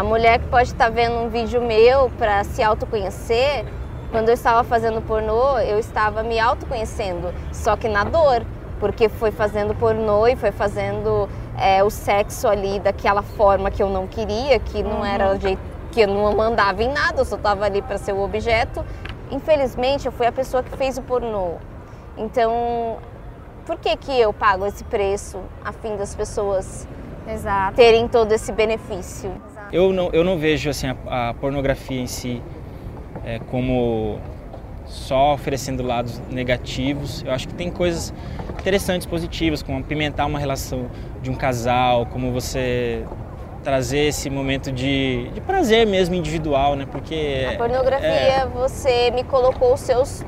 A 0.00 0.02
mulher 0.02 0.38
que 0.38 0.46
pode 0.46 0.70
estar 0.70 0.88
vendo 0.88 1.16
um 1.16 1.28
vídeo 1.28 1.60
meu 1.60 2.08
para 2.16 2.42
se 2.42 2.62
autoconhecer, 2.62 3.66
quando 4.10 4.30
eu 4.30 4.32
estava 4.32 4.64
fazendo 4.64 5.02
pornô, 5.02 5.58
eu 5.58 5.78
estava 5.78 6.22
me 6.22 6.40
autoconhecendo, 6.40 7.34
só 7.52 7.76
que 7.76 7.86
na 7.86 8.02
dor, 8.02 8.42
porque 8.78 9.10
foi 9.10 9.30
fazendo 9.30 9.74
pornô 9.74 10.26
e 10.26 10.36
foi 10.36 10.52
fazendo 10.52 11.28
é, 11.58 11.84
o 11.84 11.90
sexo 11.90 12.48
ali 12.48 12.80
daquela 12.80 13.20
forma 13.20 13.70
que 13.70 13.82
eu 13.82 13.90
não 13.90 14.06
queria, 14.06 14.58
que 14.58 14.82
não 14.82 15.04
era 15.04 15.36
o 15.36 15.38
jeito 15.38 15.60
que 15.92 16.00
eu 16.00 16.08
não 16.08 16.34
mandava 16.34 16.82
em 16.82 16.90
nada, 16.90 17.20
eu 17.20 17.24
só 17.26 17.36
estava 17.36 17.66
ali 17.66 17.82
para 17.82 17.98
ser 17.98 18.14
o 18.14 18.22
objeto. 18.22 18.82
Infelizmente, 19.30 20.06
eu 20.06 20.12
fui 20.12 20.26
a 20.26 20.32
pessoa 20.32 20.62
que 20.62 20.74
fez 20.78 20.96
o 20.96 21.02
pornô. 21.02 21.56
Então, 22.16 22.96
por 23.66 23.76
que 23.76 23.94
que 23.98 24.18
eu 24.18 24.32
pago 24.32 24.64
esse 24.64 24.82
preço 24.82 25.42
a 25.62 25.72
fim 25.72 25.94
das 25.98 26.14
pessoas 26.14 26.88
Exato. 27.28 27.76
terem 27.76 28.08
todo 28.08 28.32
esse 28.32 28.50
benefício? 28.50 29.30
Eu 29.72 29.92
não, 29.92 30.10
eu 30.12 30.24
não 30.24 30.38
vejo 30.38 30.68
assim 30.68 30.88
a, 30.88 31.30
a 31.30 31.34
pornografia 31.34 32.00
em 32.00 32.06
si 32.06 32.42
é, 33.24 33.38
como 33.50 34.18
só 34.86 35.34
oferecendo 35.34 35.82
lados 35.82 36.20
negativos. 36.30 37.22
Eu 37.22 37.32
acho 37.32 37.46
que 37.46 37.54
tem 37.54 37.70
coisas 37.70 38.12
interessantes, 38.58 39.06
positivas, 39.06 39.62
como 39.62 39.78
apimentar 39.78 40.26
uma 40.26 40.38
relação 40.38 40.90
de 41.22 41.30
um 41.30 41.34
casal, 41.34 42.06
como 42.06 42.32
você 42.32 43.04
trazer 43.62 44.08
esse 44.08 44.28
momento 44.30 44.72
de, 44.72 45.28
de 45.30 45.40
prazer 45.40 45.86
mesmo 45.86 46.14
individual, 46.14 46.74
né? 46.74 46.86
Porque 46.90 47.46
A 47.54 47.58
pornografia, 47.58 48.08
é, 48.08 48.46
você 48.46 49.10
me 49.10 49.22
colocou 49.22 49.74
os 49.74 49.80
seus, 49.80 50.24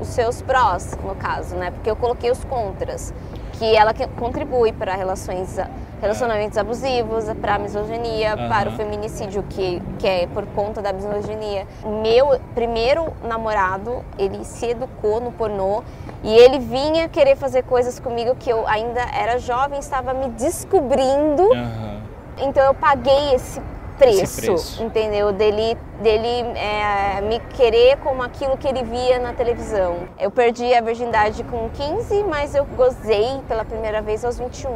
os 0.00 0.08
seus 0.08 0.40
prós, 0.40 0.96
no 1.04 1.14
caso, 1.14 1.56
né? 1.56 1.70
Porque 1.70 1.90
eu 1.90 1.96
coloquei 1.96 2.30
os 2.30 2.42
contras. 2.44 3.12
Que 3.58 3.74
ela 3.74 3.94
contribui 4.18 4.72
para 4.72 4.94
relações, 4.94 5.58
relacionamentos 6.00 6.58
abusivos, 6.58 7.24
para 7.40 7.54
a 7.54 7.58
misoginia, 7.58 8.34
Aham. 8.34 8.48
para 8.48 8.68
o 8.68 8.72
feminicídio, 8.72 9.42
que, 9.48 9.82
que 9.98 10.06
é 10.06 10.26
por 10.26 10.44
conta 10.48 10.82
da 10.82 10.92
misoginia. 10.92 11.66
Meu 12.02 12.38
primeiro 12.54 13.12
namorado, 13.22 14.04
ele 14.18 14.44
se 14.44 14.66
educou 14.66 15.20
no 15.20 15.32
pornô 15.32 15.82
e 16.22 16.34
ele 16.36 16.58
vinha 16.58 17.08
querer 17.08 17.36
fazer 17.36 17.62
coisas 17.62 17.98
comigo 17.98 18.34
que 18.36 18.50
eu 18.50 18.66
ainda 18.66 19.00
era 19.14 19.38
jovem, 19.38 19.78
estava 19.78 20.12
me 20.14 20.28
descobrindo. 20.30 21.52
aham. 21.52 21.96
Então 22.38 22.62
eu 22.62 22.74
paguei 22.74 23.34
esse 23.34 23.60
preço, 23.96 24.42
preço. 24.42 24.82
entendeu? 24.82 25.32
Dele, 25.32 25.76
dele 26.02 26.26
é, 26.58 27.20
me 27.22 27.40
querer 27.56 27.96
como 27.98 28.22
aquilo 28.22 28.56
que 28.58 28.68
ele 28.68 28.82
via 28.84 29.18
na 29.18 29.32
televisão. 29.32 30.00
Eu 30.18 30.30
perdi 30.30 30.74
a 30.74 30.82
virgindade 30.82 31.42
com 31.44 31.70
15, 31.70 32.24
mas 32.24 32.54
eu 32.54 32.66
gozei 32.76 33.40
pela 33.48 33.64
primeira 33.64 34.02
vez 34.02 34.22
aos 34.22 34.38
21, 34.38 34.70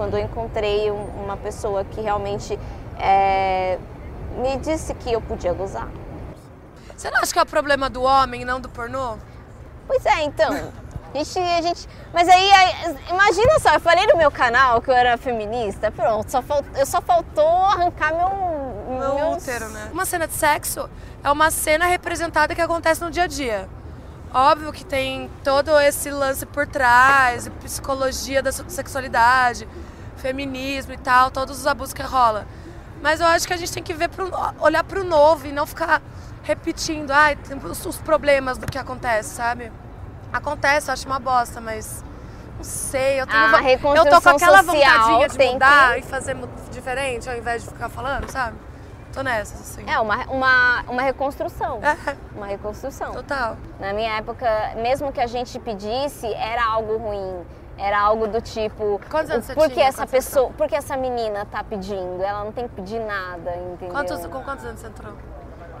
quando 0.00 0.16
eu 0.16 0.24
encontrei 0.24 0.90
um- 0.90 1.24
uma 1.24 1.36
pessoa 1.36 1.84
que 1.84 2.00
realmente 2.00 2.58
é, 2.98 3.78
me 4.38 4.56
disse 4.56 4.94
que 4.94 5.12
eu 5.12 5.20
podia 5.20 5.52
gozar. 5.52 5.88
Você 6.96 7.10
não 7.10 7.18
acha 7.20 7.30
que 7.34 7.38
é 7.38 7.42
o 7.42 7.46
problema 7.46 7.90
do 7.90 8.02
homem 8.02 8.42
não 8.42 8.58
do 8.58 8.68
pornô? 8.70 9.18
Pois 9.86 10.06
é, 10.06 10.22
então. 10.22 10.50
A 11.12 11.18
gente, 11.18 11.38
a 11.38 11.60
gente, 11.60 11.88
mas 12.14 12.26
aí, 12.30 12.50
aí, 12.50 12.96
imagina 13.10 13.58
só, 13.58 13.74
eu 13.74 13.80
falei 13.80 14.06
no 14.06 14.16
meu 14.16 14.30
canal 14.30 14.80
que 14.80 14.90
eu 14.90 14.94
era 14.94 15.18
feminista, 15.18 15.90
pronto, 15.90 16.30
só 16.30 16.40
falt, 16.40 16.64
eu 16.78 16.86
só 16.86 17.02
faltou 17.02 17.46
arrancar 17.46 18.14
meu, 18.14 18.98
Meu 18.98 19.32
útero, 19.32 19.68
né? 19.68 19.90
Uma 19.92 20.06
cena 20.06 20.26
de 20.26 20.32
sexo 20.34 20.88
é 21.22 21.30
uma 21.30 21.50
cena 21.50 21.84
representada 21.86 22.54
que 22.54 22.60
acontece 22.62 23.02
no 23.02 23.10
dia 23.10 23.24
a 23.24 23.26
dia. 23.26 23.68
Óbvio 24.32 24.72
que 24.72 24.84
tem 24.84 25.28
todo 25.42 25.78
esse 25.80 26.10
lance 26.10 26.46
por 26.46 26.66
trás, 26.66 27.48
psicologia 27.62 28.40
da 28.42 28.52
sexualidade, 28.52 29.66
feminismo 30.16 30.92
e 30.92 30.96
tal, 30.98 31.30
todos 31.30 31.58
os 31.58 31.66
abusos 31.66 31.92
que 31.92 32.02
rola. 32.02 32.46
Mas 33.02 33.20
eu 33.20 33.26
acho 33.26 33.46
que 33.46 33.52
a 33.52 33.56
gente 33.56 33.72
tem 33.72 33.82
que 33.82 33.92
ver 33.94 34.08
pro, 34.08 34.30
olhar 34.60 34.84
pro 34.84 35.02
novo 35.02 35.46
e 35.46 35.52
não 35.52 35.66
ficar 35.66 36.00
repetindo 36.42 37.10
ai, 37.10 37.34
tem 37.36 37.56
os, 37.56 37.96
problemas 37.98 38.56
do 38.56 38.66
que 38.66 38.78
acontece, 38.78 39.34
sabe? 39.34 39.72
Acontece, 40.32 40.88
eu 40.90 40.92
acho 40.92 41.06
uma 41.06 41.18
bosta, 41.18 41.60
mas 41.60 42.04
não 42.56 42.62
sei, 42.64 43.20
eu 43.20 43.26
tenho 43.26 43.42
A 43.42 43.48
vo- 43.48 43.96
eu 43.96 44.04
tô 44.04 44.20
com 44.20 44.28
aquela 44.28 44.62
social 44.62 44.76
vontadinha 44.76 45.28
de 45.28 45.52
mudar 45.52 45.94
que- 45.94 46.00
e 46.00 46.02
fazer 46.02 46.36
diferente 46.70 47.28
ao 47.28 47.36
invés 47.36 47.62
de 47.64 47.68
ficar 47.70 47.88
falando, 47.88 48.30
sabe? 48.30 48.56
Tô 49.12 49.22
nessas, 49.22 49.60
assim. 49.60 49.90
É 49.90 49.98
uma, 49.98 50.24
uma, 50.26 50.82
uma 50.88 51.02
reconstrução. 51.02 51.80
É, 51.82 52.16
Uma 52.34 52.46
reconstrução. 52.46 53.12
total. 53.12 53.56
Na 53.78 53.92
minha 53.92 54.16
época, 54.18 54.46
mesmo 54.76 55.12
que 55.12 55.20
a 55.20 55.26
gente 55.26 55.58
pedisse, 55.58 56.32
era 56.34 56.64
algo 56.64 56.96
ruim. 56.96 57.44
Era 57.76 57.98
algo 57.98 58.28
do 58.28 58.40
tipo, 58.42 59.00
Quantos 59.10 59.30
anos 59.30 59.46
você 59.46 59.54
por 59.54 59.68
que 59.68 59.74
tinha 59.74 59.86
essa 59.86 60.06
pessoa, 60.06 60.50
por 60.50 60.68
que 60.68 60.76
essa 60.76 60.96
menina 60.98 61.46
tá 61.46 61.64
pedindo? 61.64 62.22
Ela 62.22 62.44
não 62.44 62.52
tem 62.52 62.68
que 62.68 62.74
pedir 62.74 63.00
nada, 63.00 63.56
entendeu? 63.56 63.88
Quantos, 63.94 64.26
com 64.26 64.42
quantos 64.42 64.64
anos 64.66 64.80
você 64.80 64.86
entrou? 64.86 65.14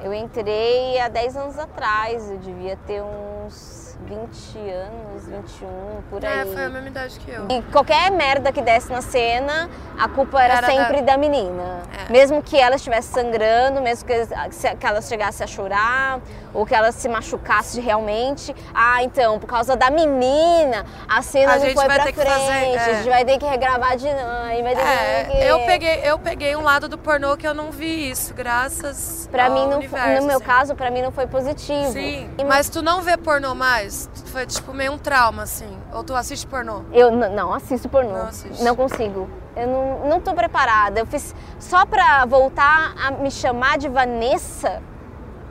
Eu 0.02 0.14
entrei 0.14 0.98
há 0.98 1.08
10 1.08 1.36
anos 1.36 1.58
atrás, 1.58 2.30
eu 2.30 2.38
devia 2.38 2.74
ter 2.86 3.02
uns 3.02 3.79
20 4.06 4.58
anos, 4.70 5.26
21, 5.26 6.02
por 6.10 6.24
aí. 6.24 6.40
É, 6.40 6.46
foi 6.46 6.64
a 6.64 6.68
mesma 6.68 6.88
idade 6.88 7.18
que 7.20 7.30
eu. 7.30 7.46
E 7.50 7.62
qualquer 7.70 8.10
merda 8.10 8.50
que 8.52 8.60
desse 8.62 8.90
na 8.90 9.00
cena, 9.02 9.68
a 9.98 10.08
culpa 10.08 10.42
era, 10.42 10.54
Era 10.58 10.66
sempre 10.66 11.02
da, 11.02 11.16
menina. 11.16 11.82
É. 12.08 12.10
Mesmo 12.12 12.42
que 12.42 12.58
ela 12.58 12.76
estivesse 12.76 13.08
sangrando, 13.08 13.80
mesmo 13.80 14.06
que, 14.06 14.26
se- 14.50 14.74
que 14.76 14.86
ela 14.86 15.00
chegasse 15.02 15.42
a 15.42 15.46
chorar, 15.46 16.20
ou 16.52 16.66
que 16.66 16.74
ela 16.74 16.90
se 16.92 17.08
machucasse 17.08 17.80
realmente. 17.80 18.54
Ah, 18.74 19.02
então, 19.02 19.38
por 19.38 19.46
causa 19.46 19.76
da 19.76 19.90
menina, 19.90 20.84
a 21.08 21.22
cena 21.22 21.52
A 21.52 21.56
não 21.56 21.64
gente 21.66 21.74
foi 21.74 21.86
vai 21.86 21.96
pra 21.96 22.04
ter 22.06 22.12
que 22.12 22.20
frente. 22.20 22.32
fazer, 22.32 22.52
A 22.52 22.88
é. 22.90 22.94
gente 22.96 23.08
vai 23.08 23.24
ter 23.24 23.38
que 23.38 23.46
regravar 23.46 23.96
de 23.96 24.06
novo. 24.08 24.62
Vai 24.62 24.74
ter 24.74 25.30
que... 25.30 25.36
É, 25.36 25.50
eu 25.50 25.60
peguei, 25.60 26.00
eu 26.04 26.18
peguei 26.18 26.56
um 26.56 26.62
lado 26.62 26.88
do 26.88 26.98
pornô 26.98 27.36
que 27.36 27.46
eu 27.46 27.54
não 27.54 27.70
vi 27.70 28.10
isso, 28.10 28.34
graças 28.34 29.28
Pra 29.30 29.48
mim, 29.48 29.66
não, 29.66 29.76
universo, 29.78 30.06
foi- 30.06 30.20
no 30.20 30.26
meu 30.26 30.36
assim. 30.36 30.44
caso, 30.44 30.74
pra 30.74 30.90
mim 30.90 31.02
não 31.02 31.12
foi 31.12 31.26
positivo. 31.26 31.92
Sim, 31.92 32.28
E- 32.36 32.44
mas 32.44 32.68
tu 32.68 32.82
não 32.82 33.00
vê 33.02 33.16
pornô 33.16 33.54
mais? 33.54 33.89
Foi 34.26 34.46
tipo 34.46 34.72
meio 34.72 34.92
um 34.92 34.98
trauma, 34.98 35.42
assim. 35.42 35.76
Ou 35.92 36.04
tu 36.04 36.14
assiste 36.14 36.46
pornô? 36.46 36.82
Eu 36.92 37.10
não 37.10 37.52
assisto 37.52 37.88
pornô. 37.88 38.12
Não 38.12 38.26
assiste. 38.26 38.62
Não 38.62 38.76
consigo. 38.76 39.28
Eu 39.56 39.66
não, 39.66 40.08
não 40.08 40.20
tô 40.20 40.32
preparada. 40.34 41.00
Eu 41.00 41.06
fiz 41.06 41.34
só 41.58 41.84
pra 41.84 42.24
voltar 42.24 42.94
a 42.96 43.10
me 43.10 43.30
chamar 43.30 43.78
de 43.78 43.88
Vanessa. 43.88 44.82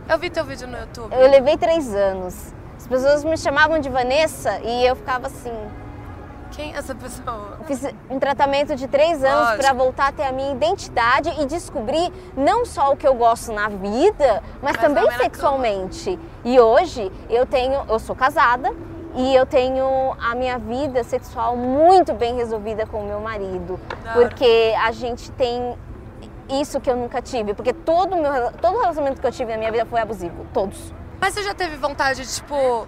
Eu 0.08 0.18
vi 0.18 0.30
teu 0.30 0.44
vídeo 0.46 0.68
no 0.68 0.78
YouTube. 0.78 1.14
Eu 1.14 1.30
levei 1.30 1.58
três 1.58 1.94
anos. 1.94 2.54
As 2.78 2.88
pessoas 2.88 3.24
me 3.24 3.38
chamavam 3.38 3.80
de 3.80 3.90
Vanessa 3.90 4.60
e 4.64 4.86
eu 4.86 4.96
ficava 4.96 5.28
assim. 5.28 5.54
Quem 6.52 6.74
é 6.74 6.78
essa 6.78 6.96
pessoa? 6.96 7.58
Eu 7.60 7.66
fiz 7.66 7.86
um 8.10 8.18
tratamento 8.18 8.76
de 8.76 8.88
três 8.88 9.24
anos 9.24 9.58
pra 9.58 9.72
voltar 9.72 10.08
a 10.08 10.12
ter 10.12 10.24
a 10.24 10.32
minha 10.32 10.52
identidade 10.52 11.30
e 11.40 11.46
descobrir 11.46 12.12
não 12.36 12.66
só 12.66 12.92
o 12.92 12.98
que 12.98 13.08
eu 13.08 13.14
gosto 13.14 13.54
na 13.54 13.70
vida, 13.70 14.42
mas, 14.62 14.76
Mas 14.76 14.78
também 14.78 15.06
na 15.06 15.18
sexualmente. 15.18 16.20
E 16.44 16.60
hoje 16.60 17.12
eu 17.30 17.46
tenho, 17.46 17.84
eu 17.90 18.00
sou 18.00 18.16
casada 18.16 18.74
e 19.16 19.36
eu 19.36 19.46
tenho 19.46 20.16
a 20.20 20.36
minha 20.36 20.58
vida 20.58 21.04
sexual 21.04 21.56
muito 21.56 22.14
bem 22.14 22.36
resolvida 22.36 22.86
com 22.86 23.02
o 23.02 23.06
meu 23.06 23.20
marido, 23.20 23.80
porque 24.14 24.74
a 24.82 24.92
gente 24.92 25.32
tem 25.32 25.76
isso 26.50 26.80
que 26.80 26.90
eu 26.90 26.96
nunca 26.96 27.22
tive, 27.22 27.54
porque 27.54 27.74
todo 27.74 28.16
meu 28.16 28.52
todo 28.54 28.80
relacionamento 28.80 29.20
que 29.22 29.28
eu 29.28 29.32
tive 29.32 29.52
na 29.52 29.58
minha 29.58 29.72
vida 29.72 29.86
foi 29.86 30.00
abusivo, 30.00 30.46
todos. 30.54 30.94
Mas 31.20 31.34
você 31.34 31.44
já 31.44 31.54
teve 31.54 31.76
vontade, 31.76 32.26
tipo, 32.34 32.88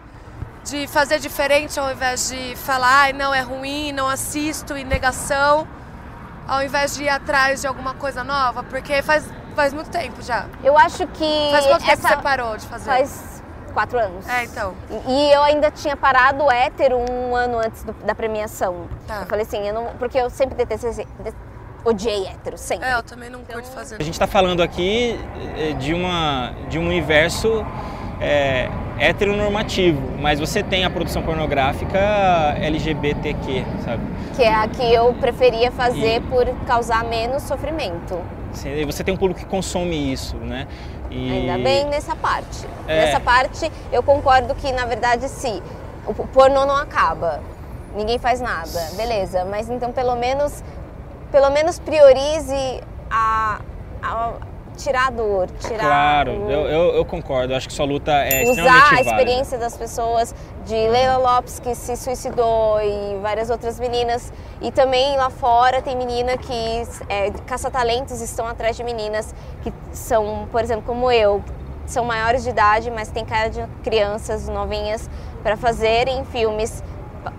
de 0.64 0.88
fazer 0.88 1.20
diferente 1.20 1.80
ao 1.80 1.92
invés 1.92 2.30
de 2.30 2.56
falar, 2.56 3.02
ai, 3.02 3.14
não, 3.14 3.34
é 3.34 3.42
ruim, 3.42 3.92
não 3.92 4.08
assisto 4.08 4.78
e 4.78 4.84
negação, 4.84 5.68
ao 6.48 6.64
invés 6.64 6.96
de 6.96 7.04
ir 7.04 7.10
atrás 7.10 7.62
de 7.62 7.68
alguma 7.68 7.94
coisa 7.94 8.24
nova? 8.24 8.64
Porque 8.64 9.02
faz, 9.02 9.28
faz 9.56 9.74
muito 9.74 9.90
tempo 9.90 10.22
já. 10.22 10.46
Eu 10.64 10.78
acho 10.78 11.06
que 11.08 11.50
Faz 11.52 11.66
quanto 11.66 11.80
tempo 11.80 11.92
essa 11.92 12.08
você 12.08 12.18
parou 12.18 12.56
de 12.58 12.66
fazer? 12.68 12.86
faz 12.86 13.31
quatro 13.72 13.98
anos. 14.00 14.28
É, 14.28 14.44
então. 14.44 14.74
E- 15.08 15.12
E 15.12 15.32
eu 15.34 15.42
ainda 15.44 15.72
tinha 15.72 15.96
parado 15.98 16.44
o 16.44 16.52
hétero 16.52 16.98
um 16.98 17.36
ano 17.36 17.58
antes 17.60 17.84
do- 17.84 17.94
da 18.06 18.14
premiação. 18.16 18.88
Tá. 19.08 19.22
Eu 19.22 19.26
falei 19.28 19.46
assim, 19.46 19.68
eu 19.68 19.74
não, 19.74 19.86
porque 19.98 20.18
eu 20.18 20.30
sempre 20.30 20.56
detestei, 20.56 21.06
de- 21.24 21.34
odiei 21.84 22.28
hétero, 22.28 22.58
sempre. 22.58 22.88
É, 22.88 22.94
eu 22.96 23.04
também 23.04 23.30
não 23.30 23.40
curto 23.44 23.68
fazer. 23.70 23.96
A 24.00 24.04
gente 24.04 24.14
está 24.14 24.28
falando 24.28 24.62
aqui 24.62 25.20
eh, 25.58 25.74
de, 25.74 25.94
uma, 25.94 26.54
de 26.70 26.78
um 26.78 26.86
universo 26.86 27.66
é, 28.20 28.70
heteronormativo, 29.00 30.00
mas 30.20 30.40
você 30.40 30.62
tem 30.62 30.86
a 30.86 30.90
produção 30.92 31.24
pornográfica 31.24 31.98
LGBTQ, 32.60 33.66
sabe? 33.84 34.04
Que 34.36 34.44
é 34.44 34.54
a 34.54 34.68
que 34.68 34.94
eu 34.94 35.14
preferia 35.16 35.72
fazer 35.72 36.18
E- 36.18 36.22
por 36.22 36.46
causar 36.66 37.04
menos 37.04 37.44
sofrimento. 37.44 38.20
Você 38.54 38.86
você 38.86 39.04
tem 39.04 39.14
um 39.14 39.18
público 39.18 39.40
que 39.40 39.46
consome 39.46 40.12
isso, 40.12 40.36
né? 40.38 40.68
E- 41.12 41.32
Ainda 41.32 41.64
bem 41.64 41.86
nessa 41.86 42.16
parte. 42.16 42.66
É. 42.88 43.06
Nessa 43.06 43.20
parte 43.20 43.72
eu 43.92 44.02
concordo 44.02 44.56
que, 44.56 44.72
na 44.72 44.86
verdade, 44.86 45.28
se 45.30 45.62
o 46.08 46.14
pornô 46.14 46.66
não 46.66 46.76
acaba, 46.78 47.40
ninguém 47.96 48.18
faz 48.18 48.40
nada, 48.42 48.90
beleza. 48.96 49.46
Mas 49.46 49.70
então 49.70 49.92
pelo 49.92 50.16
menos, 50.16 50.64
pelo 51.32 51.50
menos 51.50 51.78
priorize 51.80 52.82
a, 53.10 53.60
a- 54.02 54.34
tirar 54.78 55.08
a 55.08 55.10
dor, 55.10 55.48
tirar. 55.60 55.80
Claro, 55.86 56.32
o- 56.32 56.50
eu, 56.52 56.62
eu, 56.68 56.96
eu 56.96 57.06
concordo. 57.06 57.54
Acho 57.54 57.68
que 57.68 57.74
sua 57.74 57.86
luta 57.86 58.12
é 58.12 58.44
usar 58.50 58.64
a 58.64 58.80
válida. 58.96 59.02
experiência 59.02 59.58
das 59.58 59.78
pessoas, 59.78 60.34
de 60.66 60.74
Leila 60.74 61.18
Lopes 61.18 61.60
que 61.60 61.74
se 61.76 61.96
suicidou 61.96 62.80
e 62.82 63.20
várias 63.22 63.50
outras 63.50 63.80
meninas. 63.80 64.32
E 64.62 64.72
também 64.72 65.16
lá 65.18 65.30
fora 65.30 65.82
tem 65.82 65.96
menina 65.96 66.38
que, 66.38 66.84
é, 67.10 67.32
caça-talentos 67.46 68.22
estão 68.22 68.48
atrás 68.48 68.76
de 68.78 68.84
meninas 68.84 69.34
que 69.62 69.74
são, 69.92 70.48
por 70.52 70.62
exemplo, 70.64 70.84
como 70.86 71.12
eu, 71.12 71.44
são 71.86 72.06
maiores 72.06 72.44
de 72.44 72.50
idade, 72.50 72.90
mas 72.90 73.10
têm 73.10 73.26
cara 73.26 73.50
de 73.50 73.62
crianças 73.84 74.48
novinhas 74.48 75.10
para 75.44 75.58
fazerem 75.58 76.24
filmes. 76.26 76.84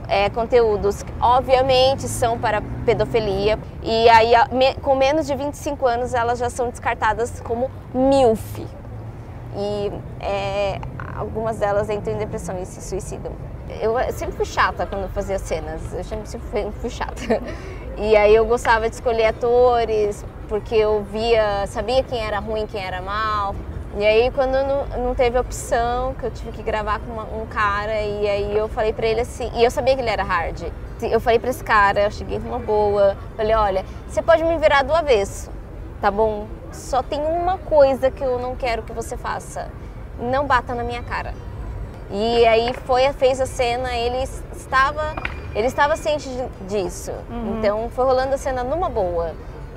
É, 0.08 0.30
conteúdos 0.30 1.02
que 1.02 1.12
obviamente 1.20 2.08
são 2.08 2.38
para 2.38 2.62
pedofilia 2.84 3.58
e 3.82 4.08
aí 4.08 4.32
com 4.80 4.94
menos 4.94 5.26
de 5.26 5.34
25 5.34 5.86
anos 5.86 6.14
elas 6.14 6.38
já 6.38 6.50
são 6.50 6.70
descartadas 6.70 7.40
como 7.40 7.70
MILF 7.94 8.66
e 9.56 9.92
é, 10.20 10.80
algumas 11.14 11.58
delas 11.58 11.90
entram 11.90 12.14
em 12.14 12.18
depressão 12.18 12.60
e 12.60 12.66
se 12.66 12.80
suicidam. 12.80 13.32
Eu 13.80 13.94
sempre 14.12 14.36
fui 14.36 14.44
chata 14.44 14.86
quando 14.86 15.08
fazia 15.12 15.38
cenas, 15.38 15.92
eu 15.94 16.04
sempre 16.04 16.28
fui, 16.28 16.70
fui 16.80 16.90
chata. 16.90 17.22
E 17.96 18.16
aí 18.16 18.34
eu 18.34 18.46
gostava 18.46 18.88
de 18.88 18.94
escolher 18.94 19.26
atores, 19.26 20.24
porque 20.48 20.74
eu 20.74 21.02
via, 21.04 21.66
sabia 21.66 22.02
quem 22.02 22.24
era 22.24 22.38
ruim, 22.38 22.66
quem 22.66 22.82
era 22.82 23.02
mal. 23.02 23.54
E 23.98 24.06
aí 24.06 24.30
quando 24.30 24.52
não, 24.52 24.86
não 25.04 25.14
teve 25.14 25.38
opção, 25.38 26.14
que 26.14 26.24
eu 26.24 26.30
tive 26.30 26.52
que 26.52 26.62
gravar 26.62 26.98
com 27.00 27.12
uma- 27.12 27.24
um 27.42 27.46
cara, 27.46 28.00
e 28.00 28.28
aí 28.28 28.56
eu 28.56 28.66
falei 28.68 28.92
pra 28.92 29.06
ele 29.06 29.20
assim, 29.20 29.50
e 29.54 29.62
eu 29.62 29.70
sabia 29.70 29.94
que 29.94 30.00
ele 30.00 30.08
era 30.10 30.22
hard. 30.22 30.62
Eu 31.02 31.20
falei 31.20 31.38
pra 31.38 31.50
esse 31.50 31.62
cara, 31.64 32.00
eu 32.00 32.10
cheguei 32.10 32.38
numa 32.38 32.58
boa, 32.58 33.16
falei, 33.36 33.54
olha, 33.54 33.84
você 34.08 34.22
pode 34.22 34.42
me 34.44 34.56
virar 34.56 34.82
do 34.82 34.94
avesso, 34.94 35.50
tá 36.00 36.10
bom? 36.10 36.46
Só 36.72 37.02
tem 37.02 37.20
uma 37.20 37.58
coisa 37.58 38.10
que 38.10 38.22
eu 38.22 38.38
não 38.38 38.56
quero 38.56 38.82
que 38.82 38.92
você 38.92 39.16
faça. 39.16 39.68
Não 40.18 40.46
bata 40.46 40.74
na 40.74 40.84
minha 40.84 41.02
cara. 41.02 41.34
E 42.10 42.46
aí 42.46 42.72
foi, 42.86 43.12
fez 43.14 43.40
a 43.40 43.46
cena, 43.46 43.94
ele 43.96 44.22
estava, 44.54 45.14
ele 45.54 45.66
estava 45.66 45.96
ciente 45.96 46.28
disso. 46.68 47.12
Então 47.58 47.90
foi 47.90 48.04
rolando 48.06 48.34
a 48.34 48.38
cena 48.38 48.62
numa 48.62 48.88
boa. 48.88 49.32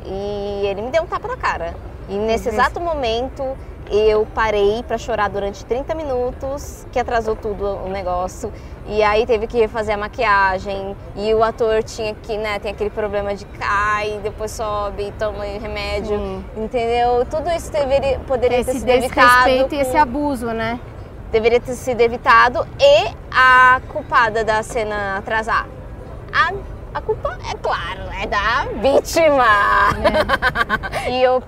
E 0.06 0.62
ele 0.68 0.84
me 0.84 0.92
deu 0.92 1.04
um 1.04 1.08
tapa 1.08 1.28
na 1.28 1.38
cara. 1.38 1.74
E 2.08 2.16
nesse 2.18 2.50
exato 2.50 2.80
momento 2.80 3.44
eu 3.92 4.26
parei 4.34 4.84
para 4.84 4.98
chorar 4.98 5.30
durante 5.30 5.64
30 5.66 5.94
minutos, 5.96 6.86
que 6.92 7.00
atrasou 7.00 7.36
tudo 7.36 7.66
o 7.86 7.90
negócio. 7.90 8.52
E 8.88 9.02
aí 9.02 9.26
teve 9.26 9.48
que 9.48 9.58
refazer 9.58 9.96
a 9.96 9.98
maquiagem. 9.98 10.96
E 11.16 11.34
o 11.34 11.44
ator 11.44 11.84
tinha 11.84 12.14
que, 12.16 12.38
né, 12.38 12.60
tem 12.60 12.72
aquele 12.72 12.90
problema 12.90 13.34
de 13.36 13.46
cai, 13.46 14.20
depois 14.22 14.52
sobe, 14.52 15.14
toma 15.18 15.44
remédio. 15.44 16.18
Sim. 16.18 16.46
Entendeu? 16.58 17.26
Tudo 17.30 17.50
isso 17.52 17.72
deveria, 17.72 18.20
poderia 18.20 18.64
ter 18.64 18.72
Esse 18.72 18.80
sido 18.80 18.90
evitado. 18.90 19.28
desrespeito 19.46 19.76
e 19.76 19.80
esse 19.80 19.92
com- 19.92 19.98
abuso, 20.00 20.48
né? 20.48 20.80
deveria 21.32 21.60
ter 21.60 21.74
sido 21.74 22.00
evitado 22.00 22.66
e 22.80 23.14
a 23.30 23.82
culpada 23.92 24.44
da 24.44 24.64
cena 24.64 25.18
atrasar. 25.18 25.68
A, 26.32 26.54
a 26.94 27.02
culpa, 27.02 27.38
é 27.52 27.58
claro, 27.58 28.04
é 28.22 28.26
da 28.26 28.68
vítima. 28.82 29.46
e 31.10 31.22
eu 31.22 31.44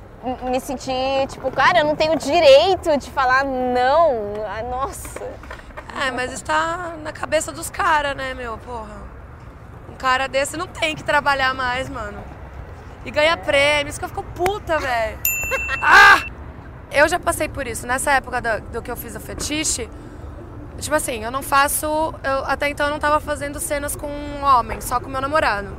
me 0.49 0.59
senti, 0.59 0.91
tipo, 1.27 1.51
cara, 1.51 1.79
eu 1.79 1.85
não 1.85 1.95
tenho 1.95 2.15
direito 2.15 2.97
de 2.97 3.09
falar 3.11 3.43
não. 3.45 4.33
Ah, 4.47 4.63
Nossa. 4.63 5.21
É, 6.05 6.11
mas 6.11 6.31
está 6.31 6.95
na 7.01 7.11
cabeça 7.11 7.51
dos 7.51 7.69
caras, 7.69 8.15
né, 8.15 8.33
meu? 8.33 8.57
Porra. 8.59 9.01
Um 9.89 9.95
cara 9.95 10.27
desse 10.27 10.55
não 10.55 10.67
tem 10.67 10.95
que 10.95 11.03
trabalhar 11.03 11.53
mais, 11.53 11.89
mano. 11.89 12.23
E 13.03 13.09
ganha 13.09 13.35
prêmio. 13.35 13.89
Isso 13.89 13.97
que 13.97 14.05
eu 14.05 14.09
fico 14.09 14.23
puta, 14.23 14.77
velho. 14.79 15.17
Ah! 15.81 16.19
Eu 16.91 17.07
já 17.07 17.19
passei 17.19 17.47
por 17.49 17.67
isso. 17.67 17.85
Nessa 17.87 18.11
época 18.11 18.41
do, 18.41 18.61
do 18.73 18.81
que 18.81 18.89
eu 18.89 18.95
fiz 18.95 19.15
o 19.15 19.19
fetiche, 19.19 19.89
tipo 20.79 20.95
assim, 20.95 21.23
eu 21.23 21.31
não 21.31 21.41
faço. 21.41 21.85
Eu, 22.23 22.45
até 22.45 22.69
então 22.69 22.85
eu 22.85 22.91
não 22.91 22.99
tava 22.99 23.19
fazendo 23.19 23.59
cenas 23.59 23.95
com 23.95 24.07
um 24.07 24.43
homem, 24.43 24.79
só 24.81 24.99
com 24.99 25.09
meu 25.09 25.21
namorado. 25.21 25.75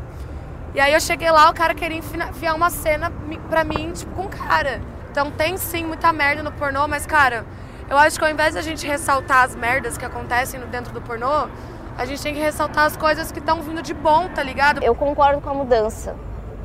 E 0.74 0.80
aí 0.80 0.92
eu 0.92 1.00
cheguei 1.00 1.30
lá, 1.30 1.50
o 1.50 1.54
cara 1.54 1.74
queria 1.74 1.98
enfiar 1.98 2.54
uma 2.54 2.70
cena 2.70 3.12
pra 3.48 3.64
mim, 3.64 3.92
tipo, 3.92 4.14
com 4.14 4.28
cara. 4.28 4.80
Então 5.10 5.30
tem 5.30 5.56
sim 5.56 5.84
muita 5.84 6.12
merda 6.12 6.42
no 6.42 6.52
pornô, 6.52 6.86
mas, 6.86 7.06
cara, 7.06 7.44
eu 7.88 7.96
acho 7.96 8.18
que 8.18 8.24
ao 8.24 8.30
invés 8.30 8.52
de 8.52 8.58
a 8.58 8.62
gente 8.62 8.86
ressaltar 8.86 9.44
as 9.44 9.56
merdas 9.56 9.96
que 9.96 10.04
acontecem 10.04 10.60
dentro 10.70 10.92
do 10.92 11.00
pornô, 11.00 11.48
a 11.96 12.04
gente 12.04 12.22
tem 12.22 12.34
que 12.34 12.40
ressaltar 12.40 12.84
as 12.84 12.96
coisas 12.96 13.32
que 13.32 13.38
estão 13.38 13.62
vindo 13.62 13.82
de 13.82 13.94
bom, 13.94 14.28
tá 14.28 14.42
ligado? 14.42 14.82
Eu 14.84 14.94
concordo 14.94 15.40
com 15.40 15.50
a 15.50 15.54
mudança, 15.54 16.14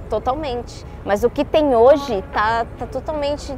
totalmente. 0.10 0.86
Mas 1.06 1.24
o 1.24 1.30
que 1.30 1.44
tem 1.44 1.74
hoje 1.76 2.24
tá, 2.34 2.66
tá 2.78 2.86
totalmente. 2.86 3.56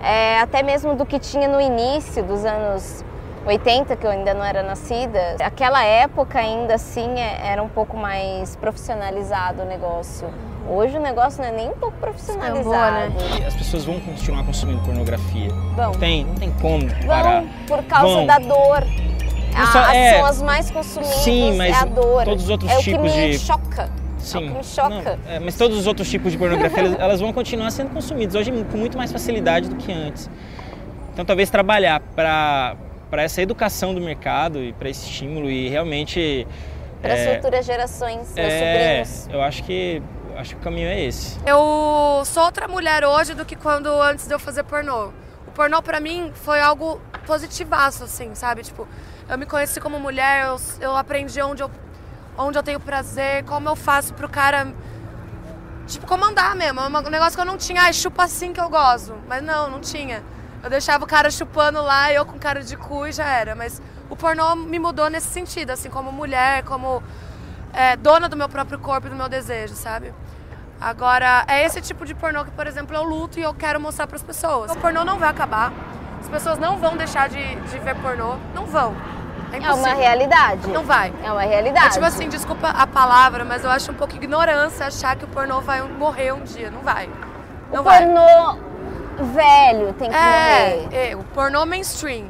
é, 0.00 0.40
até 0.40 0.62
mesmo 0.62 0.94
do 0.96 1.04
que 1.04 1.18
tinha 1.18 1.48
no 1.48 1.60
início 1.60 2.22
dos 2.24 2.44
anos 2.44 3.04
80, 3.46 3.96
que 3.96 4.06
eu 4.06 4.10
ainda 4.10 4.34
não 4.34 4.44
era 4.44 4.62
nascida. 4.62 5.36
Aquela 5.40 5.84
época 5.84 6.38
ainda 6.38 6.74
assim 6.74 7.18
é- 7.18 7.40
era 7.44 7.62
um 7.62 7.68
pouco 7.68 7.96
mais 7.96 8.54
profissionalizado 8.56 9.62
o 9.62 9.64
negócio. 9.64 10.28
Hoje 10.68 10.96
o 10.96 11.00
negócio 11.00 11.42
não 11.42 11.48
é 11.48 11.52
nem 11.52 11.68
um 11.70 11.74
pouco 11.74 11.96
profissionalizado. 11.98 13.08
Escambou, 13.08 13.38
né? 13.40 13.46
As 13.46 13.54
pessoas 13.54 13.84
vão 13.84 13.98
continuar 14.00 14.44
consumindo 14.44 14.80
pornografia. 14.82 15.48
Vão. 15.74 15.92
Não 15.92 15.98
tem, 15.98 16.24
não 16.24 16.34
tem 16.34 16.52
como 16.52 16.86
parar. 17.06 17.40
Vão 17.40 17.48
por 17.66 17.82
causa 17.84 18.06
Vão. 18.14 18.26
da 18.26 18.38
dor. 18.38 18.84
Não 19.54 19.62
A- 19.62 19.66
só- 19.66 19.78
as- 19.80 19.94
é, 19.94 20.16
são 20.18 20.26
as 20.26 20.42
mais 20.42 20.70
consumidas, 20.70 21.14
sim, 21.16 21.56
mas 21.56 21.76
é 21.76 21.80
a 21.80 21.84
dor. 21.84 22.24
todos 22.24 22.44
os 22.44 22.48
outros 22.50 22.70
é 22.70 22.76
tipos 22.78 23.10
o 23.10 23.14
que 23.14 23.20
me 23.20 23.30
de- 23.32 23.38
choca. 23.38 23.90
Sim. 24.18 24.38
É 24.38 24.40
o 24.40 24.52
que 24.52 24.58
me 24.58 24.64
choca. 24.64 24.88
Não, 25.26 25.32
é, 25.34 25.40
mas 25.40 25.56
todos 25.56 25.76
os 25.76 25.86
outros 25.86 26.08
tipos 26.08 26.30
de 26.32 26.38
pornografia, 26.38 26.78
elas- 26.84 26.98
elas 27.00 27.20
vão 27.20 27.32
continuar 27.32 27.70
sendo 27.72 27.90
consumidos 27.90 28.34
hoje 28.36 28.50
com 28.70 28.78
muito 28.78 28.96
mais 28.96 29.10
facilidade 29.12 29.68
do 29.68 29.74
que 29.76 29.92
antes. 29.92 30.30
Então, 31.12 31.24
talvez 31.24 31.50
trabalhar 31.50 32.00
para 32.16 32.76
para 33.12 33.24
essa 33.24 33.42
educação 33.42 33.94
do 33.94 34.00
mercado 34.00 34.58
e 34.58 34.72
para 34.72 34.88
esse 34.88 35.04
estímulo 35.04 35.50
e 35.50 35.68
realmente 35.68 36.48
Para 37.02 37.12
as 37.12 37.20
é, 37.20 37.34
futuras 37.34 37.66
gerações, 37.66 38.34
é, 38.34 39.04
sobrinhos. 39.04 39.28
eu 39.34 39.42
acho 39.42 39.62
que 39.64 40.02
acho 40.34 40.54
que 40.54 40.60
o 40.62 40.64
caminho 40.64 40.88
é 40.88 40.98
esse. 40.98 41.38
Eu 41.46 42.24
sou 42.24 42.42
outra 42.42 42.66
mulher 42.66 43.04
hoje 43.04 43.34
do 43.34 43.44
que 43.44 43.54
quando 43.54 43.88
antes 44.00 44.26
de 44.26 44.32
eu 44.32 44.38
fazer 44.38 44.64
pornô. 44.64 45.10
O 45.46 45.50
pornô 45.54 45.82
pra 45.82 46.00
mim 46.00 46.32
foi 46.36 46.58
algo 46.58 47.02
positivaço, 47.26 48.04
assim, 48.04 48.34
sabe? 48.34 48.62
Tipo, 48.62 48.88
eu 49.28 49.36
me 49.36 49.44
conheci 49.44 49.78
como 49.78 50.00
mulher, 50.00 50.46
eu, 50.46 50.56
eu 50.80 50.96
aprendi 50.96 51.38
onde 51.42 51.62
eu, 51.62 51.70
onde 52.38 52.56
eu 52.56 52.62
tenho 52.62 52.80
prazer, 52.80 53.44
como 53.44 53.68
eu 53.68 53.76
faço 53.76 54.14
pro 54.14 54.26
cara, 54.26 54.72
tipo, 55.86 56.06
comandar 56.06 56.56
mesmo. 56.56 56.80
É 56.80 56.86
um 56.88 57.10
negócio 57.10 57.34
que 57.34 57.42
eu 57.42 57.44
não 57.44 57.58
tinha, 57.58 57.82
ah, 57.82 57.92
chupa 57.92 58.24
assim 58.24 58.54
que 58.54 58.60
eu 58.60 58.70
gosto. 58.70 59.14
Mas 59.28 59.42
não, 59.42 59.68
não 59.68 59.80
tinha. 59.80 60.22
Eu 60.62 60.70
deixava 60.70 61.04
o 61.04 61.06
cara 61.06 61.30
chupando 61.30 61.82
lá, 61.82 62.12
eu 62.12 62.24
com 62.24 62.38
cara 62.38 62.62
de 62.62 62.76
cu 62.76 63.06
e 63.06 63.12
já 63.12 63.26
era. 63.26 63.54
Mas 63.54 63.82
o 64.08 64.16
pornô 64.16 64.54
me 64.54 64.78
mudou 64.78 65.10
nesse 65.10 65.28
sentido, 65.28 65.70
assim, 65.70 65.90
como 65.90 66.12
mulher, 66.12 66.62
como 66.62 67.02
é, 67.72 67.96
dona 67.96 68.28
do 68.28 68.36
meu 68.36 68.48
próprio 68.48 68.78
corpo 68.78 69.08
e 69.08 69.10
do 69.10 69.16
meu 69.16 69.28
desejo, 69.28 69.74
sabe? 69.74 70.14
Agora, 70.80 71.44
é 71.48 71.64
esse 71.64 71.80
tipo 71.80 72.04
de 72.04 72.14
pornô 72.14 72.44
que, 72.44 72.50
por 72.50 72.66
exemplo, 72.66 72.94
eu 72.96 73.02
luto 73.02 73.38
e 73.38 73.42
eu 73.42 73.54
quero 73.54 73.80
mostrar 73.80 74.06
para 74.06 74.16
as 74.16 74.22
pessoas. 74.22 74.70
O 74.72 74.76
pornô 74.76 75.04
não 75.04 75.18
vai 75.18 75.28
acabar. 75.28 75.72
As 76.20 76.28
pessoas 76.28 76.58
não 76.58 76.76
vão 76.76 76.96
deixar 76.96 77.28
de, 77.28 77.54
de 77.56 77.78
ver 77.78 77.96
pornô. 77.96 78.36
Não 78.54 78.66
vão. 78.66 78.94
É 79.52 79.58
É 79.64 79.72
uma 79.72 79.94
realidade. 79.94 80.68
Não 80.68 80.82
vai. 80.82 81.12
É 81.22 81.30
uma 81.30 81.42
realidade. 81.42 81.86
É 81.86 81.90
tipo 81.90 82.04
assim, 82.04 82.28
desculpa 82.28 82.68
a 82.68 82.86
palavra, 82.86 83.44
mas 83.44 83.64
eu 83.64 83.70
acho 83.70 83.90
um 83.90 83.94
pouco 83.94 84.14
ignorância 84.14 84.86
achar 84.86 85.14
que 85.16 85.24
o 85.24 85.28
pornô 85.28 85.60
vai 85.60 85.82
morrer 85.82 86.32
um 86.32 86.42
dia. 86.42 86.70
Não 86.70 86.80
vai. 86.80 87.08
Não 87.72 87.80
o 87.80 87.84
vai. 87.84 88.04
pornô 88.04 88.71
velho 89.24 89.92
tem 89.94 90.10
que 90.10 90.16
morrer. 90.16 90.88
É, 90.92 91.10
é, 91.12 91.16
o 91.16 91.22
pornô 91.34 91.64
mainstream. 91.66 92.26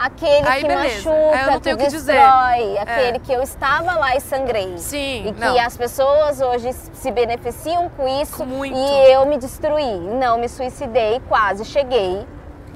Aquele 0.00 0.46
Aí, 0.46 0.62
que 0.62 0.68
beleza. 0.68 1.10
machuca, 1.10 1.46
não 1.50 1.60
que 1.60 1.76
que 1.76 1.86
dizer. 1.88 2.12
destrói. 2.12 2.78
Aquele 2.78 3.16
É. 3.16 3.18
que 3.18 3.32
eu 3.32 3.42
estava 3.42 3.94
lá 3.94 4.14
e 4.14 4.20
sangrei. 4.20 4.78
Sim, 4.78 5.26
E 5.26 5.32
que 5.32 5.40
não. 5.40 5.58
as 5.60 5.76
pessoas 5.76 6.40
hoje 6.40 6.72
se 6.72 7.10
beneficiam 7.10 7.90
com 7.96 8.06
isso. 8.06 8.46
Muito. 8.46 8.76
E 8.76 9.12
eu 9.12 9.26
me 9.26 9.36
destruí. 9.36 9.98
Não, 9.98 10.38
me 10.38 10.48
suicidei, 10.48 11.20
quase 11.28 11.64
cheguei. 11.64 12.24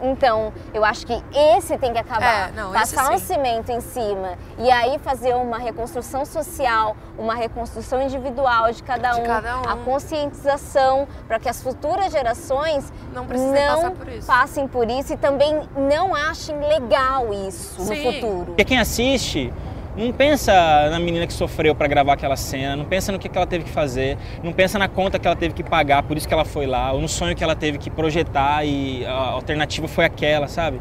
Então, 0.03 0.53
eu 0.75 0.85
acho 0.85 1.07
que 1.07 1.23
esse 1.33 1.79
tem 1.79 1.93
que 1.93 1.99
acabar. 1.99 2.49
É, 2.49 2.53
não, 2.53 2.75
esse 2.75 2.95
Passar 2.95 3.13
um 3.15 3.19
cimento 3.19 3.71
em 3.71 3.81
cima 3.81 4.37
e 4.59 4.71
aí 4.71 4.99
fazer 4.99 5.35
uma 5.35 5.59
reconstrução 5.59 6.25
social, 6.25 6.97
uma 7.17 7.35
reconstrução 7.35 8.03
individual 8.03 8.73
de 8.73 8.83
cada 8.83 9.13
De 9.13 9.21
um, 9.21 9.25
cada 9.25 9.59
um. 9.61 9.69
a 9.69 9.77
conscientização 9.77 11.07
para 11.29 11.39
que 11.39 11.49
as 11.49 11.63
futuras 11.63 12.11
gerações 12.11 12.93
Não 13.13 13.25
não 13.25 13.77
passar 13.77 13.91
por 13.93 14.09
isso. 14.09 14.27
passem 14.27 14.67
por 14.69 14.91
isso 14.91 15.13
e 15.13 15.17
também 15.17 15.69
não 15.77 16.15
achem 16.15 16.59
legal 16.67 17.33
isso 17.33 17.81
no 17.81 17.87
Sim. 17.87 18.03
futuro. 18.13 18.47
Porque 18.47 18.65
quem 18.65 18.79
assiste 18.81 19.53
não 19.97 20.13
pensa 20.13 20.53
na 20.91 20.99
menina 20.99 21.27
que 21.27 21.33
sofreu 21.33 21.75
para 21.75 21.87
gravar 21.87 22.15
aquela 22.15 22.37
cena, 22.37 22.77
não 22.77 22.85
pensa 22.85 23.13
no 23.13 23.19
que 23.19 23.29
que 23.29 23.37
ela 23.37 23.47
teve 23.47 23.65
que 23.65 23.71
fazer, 23.71 24.17
não 24.43 24.53
pensa 24.53 24.79
na 24.79 24.89
conta 24.89 25.19
que 25.19 25.27
ela 25.27 25.37
teve 25.37 25.55
que 25.55 25.63
pagar, 25.63 26.03
por 26.03 26.17
isso 26.17 26.27
que 26.27 26.33
ela 26.33 26.45
foi 26.45 26.67
lá, 26.67 26.93
ou 26.93 27.01
no 27.01 27.09
sonho 27.09 27.37
que 27.37 27.45
ela 27.45 27.55
teve 27.55 27.79
que 27.79 27.91
projetar 27.91 28.65
e 28.65 29.05
a 29.05 29.13
alternativa 29.13 29.87
foi 29.87 30.05
aquela, 30.05 30.49
sabe? 30.49 30.81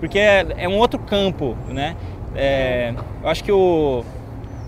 Porque 0.00 0.18
é, 0.18 0.46
é 0.58 0.68
um 0.68 0.76
outro 0.76 0.98
campo, 0.98 1.56
né? 1.68 1.96
É, 2.34 2.94
eu 3.22 3.28
acho 3.28 3.42
que 3.42 3.52
o, 3.52 4.04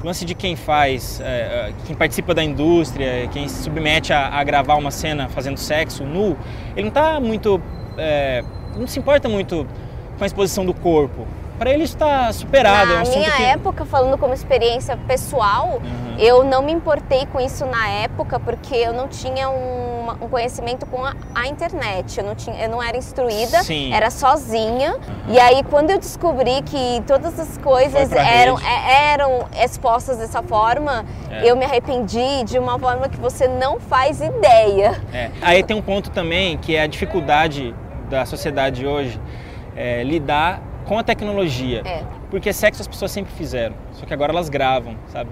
lance 0.02 0.24
de 0.24 0.34
quem 0.34 0.54
faz, 0.54 1.20
é, 1.20 1.72
quem 1.86 1.96
participa 1.96 2.34
da 2.34 2.44
indústria, 2.44 3.26
quem 3.32 3.48
se 3.48 3.62
submete 3.64 4.12
a, 4.12 4.28
a, 4.28 4.44
gravar 4.44 4.76
uma 4.76 4.90
cena 4.90 5.28
fazendo 5.28 5.56
sexo 5.56 6.04
nu, 6.04 6.36
ele 6.76 6.82
não 6.82 6.88
está 6.88 7.18
muito, 7.20 7.60
é, 7.96 8.44
não 8.76 8.86
se 8.86 8.98
importa 8.98 9.28
muito 9.28 9.66
com 10.18 10.24
a 10.24 10.26
exposição 10.26 10.64
do 10.64 10.74
corpo 10.74 11.26
para 11.64 11.72
ele 11.72 11.84
está 11.84 12.30
superado. 12.30 12.92
Na 12.92 13.00
é 13.00 13.02
um 13.04 13.08
minha 13.08 13.30
que... 13.30 13.42
época, 13.42 13.86
falando 13.86 14.18
como 14.18 14.34
experiência 14.34 14.98
pessoal, 14.98 15.80
uhum. 15.82 16.18
eu 16.18 16.44
não 16.44 16.62
me 16.62 16.70
importei 16.70 17.24
com 17.24 17.40
isso 17.40 17.64
na 17.64 17.88
época 17.88 18.38
porque 18.38 18.74
eu 18.74 18.92
não 18.92 19.08
tinha 19.08 19.48
um, 19.48 20.10
um 20.10 20.28
conhecimento 20.28 20.84
com 20.84 21.02
a, 21.02 21.14
a, 21.34 21.46
internet. 21.46 22.18
Eu 22.18 22.24
não, 22.24 22.34
tinha, 22.34 22.54
eu 22.62 22.68
não 22.68 22.82
era 22.82 22.98
instruída, 22.98 23.62
Sim. 23.62 23.94
era 23.94 24.10
sozinha. 24.10 24.92
Uhum. 24.92 25.32
E 25.34 25.40
aí, 25.40 25.62
quando 25.62 25.88
eu 25.88 25.98
descobri 25.98 26.60
que 26.60 27.02
todas 27.06 27.40
as 27.40 27.56
coisas 27.56 28.12
eram, 28.12 28.58
é, 28.60 29.12
eram 29.14 29.48
expostas 29.58 30.18
dessa 30.18 30.42
forma, 30.42 31.06
é. 31.30 31.50
eu 31.50 31.56
me 31.56 31.64
arrependi 31.64 32.44
de 32.44 32.58
uma 32.58 32.78
forma 32.78 33.08
que 33.08 33.16
você 33.18 33.48
não 33.48 33.80
faz 33.80 34.20
ideia. 34.20 35.00
É. 35.14 35.30
Aí 35.40 35.62
tem 35.62 35.74
um 35.74 35.82
ponto 35.82 36.10
também 36.10 36.58
que 36.58 36.76
é 36.76 36.82
a 36.82 36.86
dificuldade 36.86 37.74
da 38.10 38.26
sociedade 38.26 38.86
hoje 38.86 39.18
é, 39.74 40.04
lidar 40.04 40.73
com 40.84 40.98
a 40.98 41.02
tecnologia. 41.02 41.82
É. 41.84 42.02
Porque 42.30 42.52
sexo 42.52 42.82
as 42.82 42.88
pessoas 42.88 43.10
sempre 43.10 43.32
fizeram, 43.34 43.74
só 43.92 44.06
que 44.06 44.12
agora 44.12 44.32
elas 44.32 44.48
gravam, 44.48 44.96
sabe? 45.08 45.30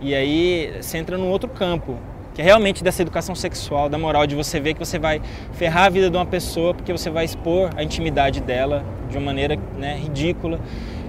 E 0.00 0.14
aí 0.14 0.72
você 0.80 0.98
entra 0.98 1.18
num 1.18 1.28
outro 1.28 1.48
campo, 1.48 1.96
que 2.34 2.40
é 2.40 2.44
realmente 2.44 2.82
dessa 2.82 3.02
educação 3.02 3.34
sexual, 3.34 3.88
da 3.88 3.98
moral, 3.98 4.26
de 4.26 4.34
você 4.34 4.58
ver 4.58 4.74
que 4.74 4.80
você 4.80 4.98
vai 4.98 5.20
ferrar 5.52 5.84
a 5.84 5.88
vida 5.90 6.08
de 6.08 6.16
uma 6.16 6.26
pessoa 6.26 6.72
porque 6.72 6.92
você 6.92 7.10
vai 7.10 7.24
expor 7.24 7.70
a 7.76 7.82
intimidade 7.82 8.40
dela 8.40 8.84
de 9.10 9.16
uma 9.18 9.26
maneira 9.26 9.58
né, 9.76 9.96
ridícula. 9.96 10.60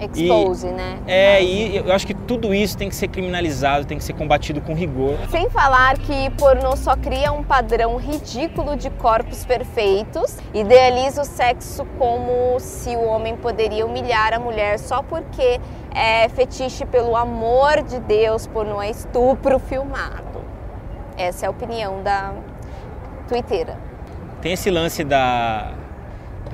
Expose, 0.02 0.68
e, 0.68 0.72
né? 0.72 1.00
É, 1.08 1.44
e 1.44 1.78
eu 1.78 1.94
acho 1.94 2.08
que 2.08 2.14
tudo 2.14 2.54
isso 2.54 2.78
tem 2.78 2.90
que 2.90 2.96
ser 2.96 3.08
criminalizado, 3.08 3.86
tem 3.86 3.98
que 3.98 4.04
ser 4.04 4.14
combatido 4.14 4.60
com 4.62 4.74
rigor. 4.74 5.18
Sem 5.30 5.50
falar 5.50 5.98
que 5.98 6.30
pornô 6.32 6.76
só 6.76 6.96
cria 6.96 7.32
um 7.32 7.44
padrão 7.44 7.98
ridículo 7.98 8.76
de 8.76 8.90
corpos 8.90 9.46
perfeitos, 9.46 10.38
idealiza 10.54 11.22
o 11.22 11.26
sexo 11.26 11.86
como 11.98 12.60
se 12.60 12.96
o 12.96 13.04
homem 13.04 13.36
poderia 13.36 13.86
humilhar 13.86 14.34
a 14.34 14.40
mulher 14.40 14.80
só 14.80 15.04
porque 15.04 15.60
é 15.94 16.28
fetiche 16.30 16.86
pelo 16.86 17.16
amor 17.16 17.84
de 17.84 18.00
Deus, 18.00 18.48
pornô 18.48 18.82
é 18.82 18.90
estupro 18.90 19.60
filmado. 19.60 20.42
Essa 21.18 21.46
é 21.46 21.48
a 21.48 21.52
opinião 21.52 22.02
da 22.02 22.34
twitteira. 23.28 23.78
Tem 24.42 24.54
esse 24.54 24.72
lance 24.72 25.04
da 25.04 25.74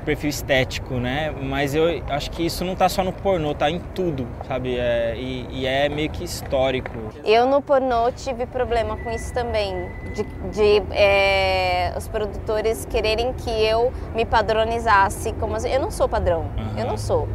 perfil 0.06 0.30
estético, 0.30 0.95
né? 0.95 1.34
Mas 1.41 1.76
eu 1.76 2.02
acho 2.10 2.32
que 2.32 2.45
isso 2.45 2.63
não 2.63 2.76
tá 2.76 2.88
só 2.88 3.04
no 3.04 3.12
pornô, 3.12 3.54
tá 3.54 3.69
em 3.69 3.80
tudo, 3.80 4.26
sabe? 4.47 4.78
É, 4.78 5.15
e, 5.17 5.47
e, 5.52 5.65
é 5.67 5.89
meio 5.89 6.10
que 6.10 6.23
histórico. 6.23 6.91
Eu 7.26 7.45
no 7.45 7.62
pornô 7.62 8.12
tive 8.12 8.45
problema 8.45 8.95
com 8.97 9.12
isso 9.12 9.34
também, 9.34 9.73
de, 10.13 10.23
de 10.23 10.84
é, 10.91 11.93
os 11.97 12.08
produtores 12.08 12.86
quererem 12.86 13.34
que 13.34 13.50
eu 13.50 13.91
me 14.15 14.26
padronizasse 14.26 15.34
como. 15.34 15.58
Eu 15.58 15.80
não 15.82 15.91
sou 15.91 16.08
padrão, 16.08 16.45
uhum. 16.58 16.80
eu 16.80 16.86
não 16.86 16.97
sou. 16.97 17.28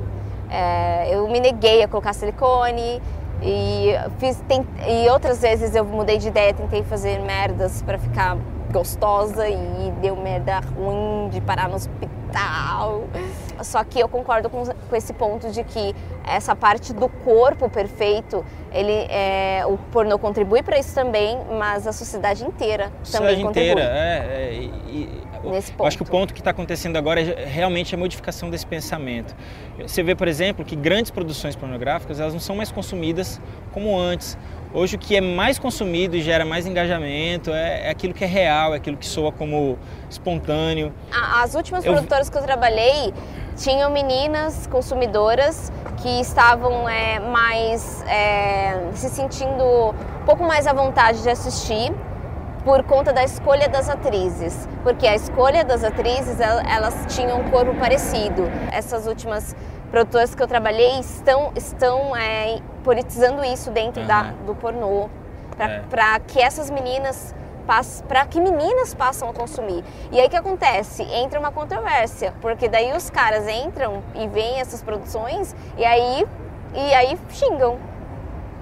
É, 0.50 1.14
eu 1.14 1.28
me 1.28 1.40
neguei 1.40 1.82
a 1.82 1.88
colocar 1.88 2.12
silicone, 2.12 3.00
e, 3.42 3.92
fiz, 4.18 4.40
tem, 4.46 4.64
e 4.88 5.10
outras 5.10 5.40
vezes 5.40 5.74
eu 5.74 5.84
mudei 5.84 6.16
de 6.16 6.28
ideia, 6.28 6.54
tentei 6.54 6.82
fazer 6.84 7.18
merdas 7.20 7.82
para 7.82 7.98
ficar 7.98 8.38
gostosa 8.72 9.48
e 9.48 9.92
deu 10.00 10.16
merda 10.16 10.60
ruim 10.60 11.28
de 11.28 11.40
parar 11.40 11.68
no 11.68 11.74
hospital. 11.74 12.21
Só 13.62 13.84
que 13.84 14.00
eu 14.00 14.08
concordo 14.08 14.50
com, 14.50 14.64
com 14.64 14.96
esse 14.96 15.12
ponto 15.12 15.50
de 15.50 15.62
que 15.64 15.94
essa 16.26 16.54
parte 16.56 16.92
do 16.92 17.08
corpo 17.08 17.68
perfeito, 17.68 18.44
ele 18.72 19.06
é, 19.08 19.64
o 19.66 19.76
pornô 19.90 20.18
contribui 20.18 20.62
para 20.62 20.78
isso 20.78 20.94
também, 20.94 21.38
mas 21.58 21.86
a 21.86 21.92
sociedade 21.92 22.44
inteira 22.44 22.92
sociedade 23.02 23.34
também 23.34 23.46
contribui. 23.46 23.72
inteira, 23.72 23.90
é, 23.92 24.48
é 24.48 24.54
e, 24.88 25.22
Nesse 25.44 25.70
ponto. 25.72 25.82
Eu 25.82 25.86
acho 25.86 25.96
que 25.96 26.02
o 26.02 26.06
ponto 26.06 26.34
que 26.34 26.40
está 26.40 26.50
acontecendo 26.50 26.96
agora 26.96 27.20
é 27.20 27.44
realmente 27.46 27.94
a 27.94 27.98
modificação 27.98 28.50
desse 28.50 28.66
pensamento. 28.66 29.34
Você 29.78 30.02
vê, 30.02 30.14
por 30.14 30.28
exemplo, 30.28 30.64
que 30.64 30.76
grandes 30.76 31.10
produções 31.10 31.56
pornográficas 31.56 32.20
elas 32.20 32.32
não 32.32 32.40
são 32.40 32.56
mais 32.56 32.70
consumidas 32.70 33.40
como 33.72 33.98
antes. 33.98 34.36
Hoje 34.74 34.96
o 34.96 34.98
que 34.98 35.16
é 35.16 35.20
mais 35.20 35.58
consumido 35.58 36.16
e 36.16 36.22
gera 36.22 36.46
mais 36.46 36.66
engajamento 36.66 37.50
é, 37.50 37.88
é 37.88 37.90
aquilo 37.90 38.14
que 38.14 38.24
é 38.24 38.26
real, 38.26 38.72
é 38.72 38.78
aquilo 38.78 38.96
que 38.96 39.06
soa 39.06 39.30
como 39.30 39.78
espontâneo. 40.08 40.92
As 41.12 41.54
últimas 41.54 41.84
eu... 41.84 41.92
produtoras 41.92 42.30
que 42.30 42.38
eu 42.38 42.42
trabalhei 42.42 43.12
tinham 43.56 43.90
meninas 43.90 44.66
consumidoras 44.66 45.70
que 46.00 46.20
estavam 46.20 46.88
é, 46.88 47.20
mais 47.20 48.02
é, 48.06 48.90
se 48.94 49.10
sentindo 49.10 49.90
um 49.90 50.24
pouco 50.24 50.42
mais 50.42 50.66
à 50.66 50.72
vontade 50.72 51.22
de 51.22 51.28
assistir 51.28 51.92
por 52.64 52.84
conta 52.84 53.12
da 53.12 53.24
escolha 53.24 53.68
das 53.68 53.88
atrizes, 53.88 54.68
porque 54.82 55.06
a 55.06 55.14
escolha 55.14 55.64
das 55.64 55.82
atrizes 55.82 56.38
elas 56.40 56.94
tinham 57.14 57.40
um 57.40 57.50
corpo 57.50 57.74
parecido. 57.74 58.44
Essas 58.70 59.06
últimas 59.06 59.56
produtoras 59.90 60.34
que 60.34 60.42
eu 60.42 60.46
trabalhei 60.46 61.00
estão, 61.00 61.52
estão 61.56 62.16
é, 62.16 62.60
politizando 62.84 63.44
isso 63.44 63.70
dentro 63.70 64.02
uhum. 64.02 64.08
da, 64.08 64.22
do 64.46 64.54
pornô, 64.54 65.10
para 65.90 66.16
é. 66.16 66.20
que 66.20 66.40
essas 66.40 66.70
meninas 66.70 67.34
para 68.08 68.26
que 68.26 68.40
meninas 68.40 68.92
passam 68.92 69.30
a 69.30 69.32
consumir. 69.32 69.84
E 70.10 70.20
aí 70.20 70.28
que 70.28 70.36
acontece? 70.36 71.04
Entra 71.04 71.38
uma 71.38 71.52
controvérsia, 71.52 72.34
porque 72.40 72.68
daí 72.68 72.92
os 72.92 73.08
caras 73.08 73.46
entram 73.48 74.02
e 74.16 74.26
veem 74.26 74.58
essas 74.60 74.82
produções 74.82 75.54
e 75.76 75.84
aí 75.84 76.26
e 76.74 76.94
aí 76.94 77.18
xingam. 77.30 77.78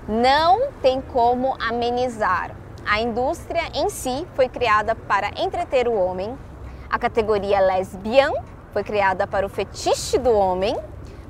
Não 0.07 0.71
tem 0.83 1.01
como 1.01 1.57
amenizar. 1.61 2.60
A 2.87 3.01
indústria 3.01 3.63
em 3.75 3.89
si 3.89 4.27
foi 4.35 4.49
criada 4.49 4.95
para 4.95 5.29
entreter 5.41 5.89
o 5.89 5.95
homem. 5.95 6.37
A 6.89 6.99
categoria 6.99 7.61
lesbian 7.61 8.33
foi 8.73 8.83
criada 8.83 9.27
para 9.27 9.47
o 9.47 9.49
fetiche 9.49 10.19
do 10.19 10.33
homem 10.33 10.77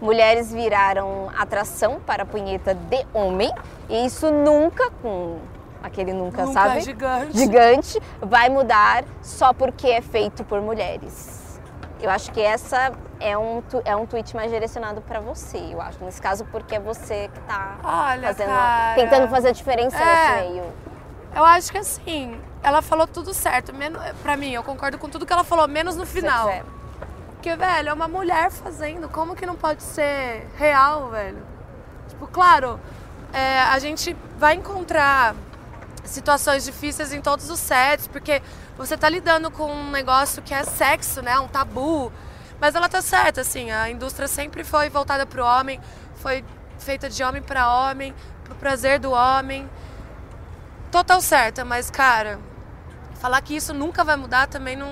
mulheres 0.01 0.53
viraram 0.53 1.29
atração 1.37 2.01
para 2.01 2.23
a 2.23 2.27
punheta 2.27 2.75
de 2.75 3.07
homem 3.13 3.53
e 3.89 4.07
isso 4.07 4.31
nunca 4.31 4.91
com 5.03 5.39
aquele 5.83 6.13
nunca, 6.13 6.47
nunca 6.47 6.53
sabe? 6.53 6.81
Gigante. 6.81 7.37
Gigante 7.37 8.03
vai 8.21 8.49
mudar 8.49 9.05
só 9.23 9.53
porque 9.53 9.89
é 9.89 10.01
feito 10.01 10.45
por 10.45 10.61
mulheres. 10.61 11.39
Eu 12.01 12.09
acho 12.09 12.33
que 12.33 12.41
essa 12.41 12.93
é 13.19 13.37
um, 13.37 13.63
é 13.85 13.95
um 13.95 14.07
tweet 14.07 14.35
mais 14.35 14.51
direcionado 14.51 15.03
para 15.03 15.21
você, 15.21 15.59
eu 15.71 15.83
acho. 15.83 16.03
Nesse 16.03 16.21
caso, 16.21 16.47
porque 16.47 16.77
é 16.77 16.81
você 16.81 17.29
que 17.29 17.39
está 17.41 17.77
fazendo, 17.83 18.47
cara. 18.47 18.95
tentando 18.95 19.29
fazer 19.29 19.49
a 19.49 19.53
diferença 19.53 19.99
é, 19.99 20.41
nesse 20.41 20.49
meio. 20.49 20.65
Eu 21.35 21.45
acho 21.45 21.71
que 21.71 21.79
assim, 21.79 22.41
ela 22.63 22.83
falou 22.83 23.07
tudo 23.07 23.33
certo. 23.33 23.73
Menos, 23.73 24.01
pra 24.23 24.37
mim, 24.37 24.53
eu 24.53 24.63
concordo 24.63 24.99
com 24.99 25.09
tudo 25.09 25.27
que 25.27 25.33
ela 25.33 25.45
falou, 25.45 25.67
menos 25.69 25.97
no 25.97 26.07
final. 26.07 26.65
Porque, 27.35 27.55
velho, 27.57 27.89
é 27.89 27.93
uma 27.93 28.09
mulher 28.09 28.51
fazendo. 28.51 29.09
Como 29.09 29.35
que 29.35 29.47
não 29.47 29.57
pode 29.57 29.83
ser 29.83 30.47
real, 30.57 31.09
velho? 31.09 31.43
Tipo, 32.09 32.27
claro, 32.27 32.79
é, 33.33 33.61
a 33.63 33.79
gente 33.79 34.15
vai 34.39 34.55
encontrar 34.55 35.35
situações 36.05 36.65
difíceis 36.65 37.13
em 37.13 37.21
todos 37.21 37.49
os 37.49 37.59
sets, 37.59 38.07
porque 38.07 38.43
você 38.77 38.97
tá 38.97 39.09
lidando 39.09 39.51
com 39.51 39.73
um 39.73 39.91
negócio 39.91 40.43
que 40.43 40.53
é 40.53 40.65
sexo, 40.65 41.23
né? 41.23 41.39
Um 41.39 41.49
tabu. 41.49 42.13
Mas 42.61 42.75
ela 42.75 42.89
tá 42.89 43.01
certa, 43.01 43.41
assim, 43.41 43.71
a 43.71 43.89
indústria 43.89 44.29
sempre 44.29 44.63
foi 44.63 44.91
voltada 44.91 45.25
pro 45.25 45.45
homem, 45.45 45.81
foi 46.17 46.45
feita 46.79 47.09
de 47.09 47.23
homem 47.23 47.41
para 47.41 47.73
homem, 47.73 48.15
pro 48.45 48.55
prazer 48.57 48.99
do 48.99 49.13
homem. 49.13 49.69
Total 50.91 51.21
certa, 51.21 51.65
mas 51.65 51.89
cara, 51.89 52.41
falar 53.21 53.41
que 53.43 53.55
isso 53.55 53.73
nunca 53.73 54.03
vai 54.03 54.17
mudar 54.17 54.49
também 54.49 54.75
não 54.75 54.89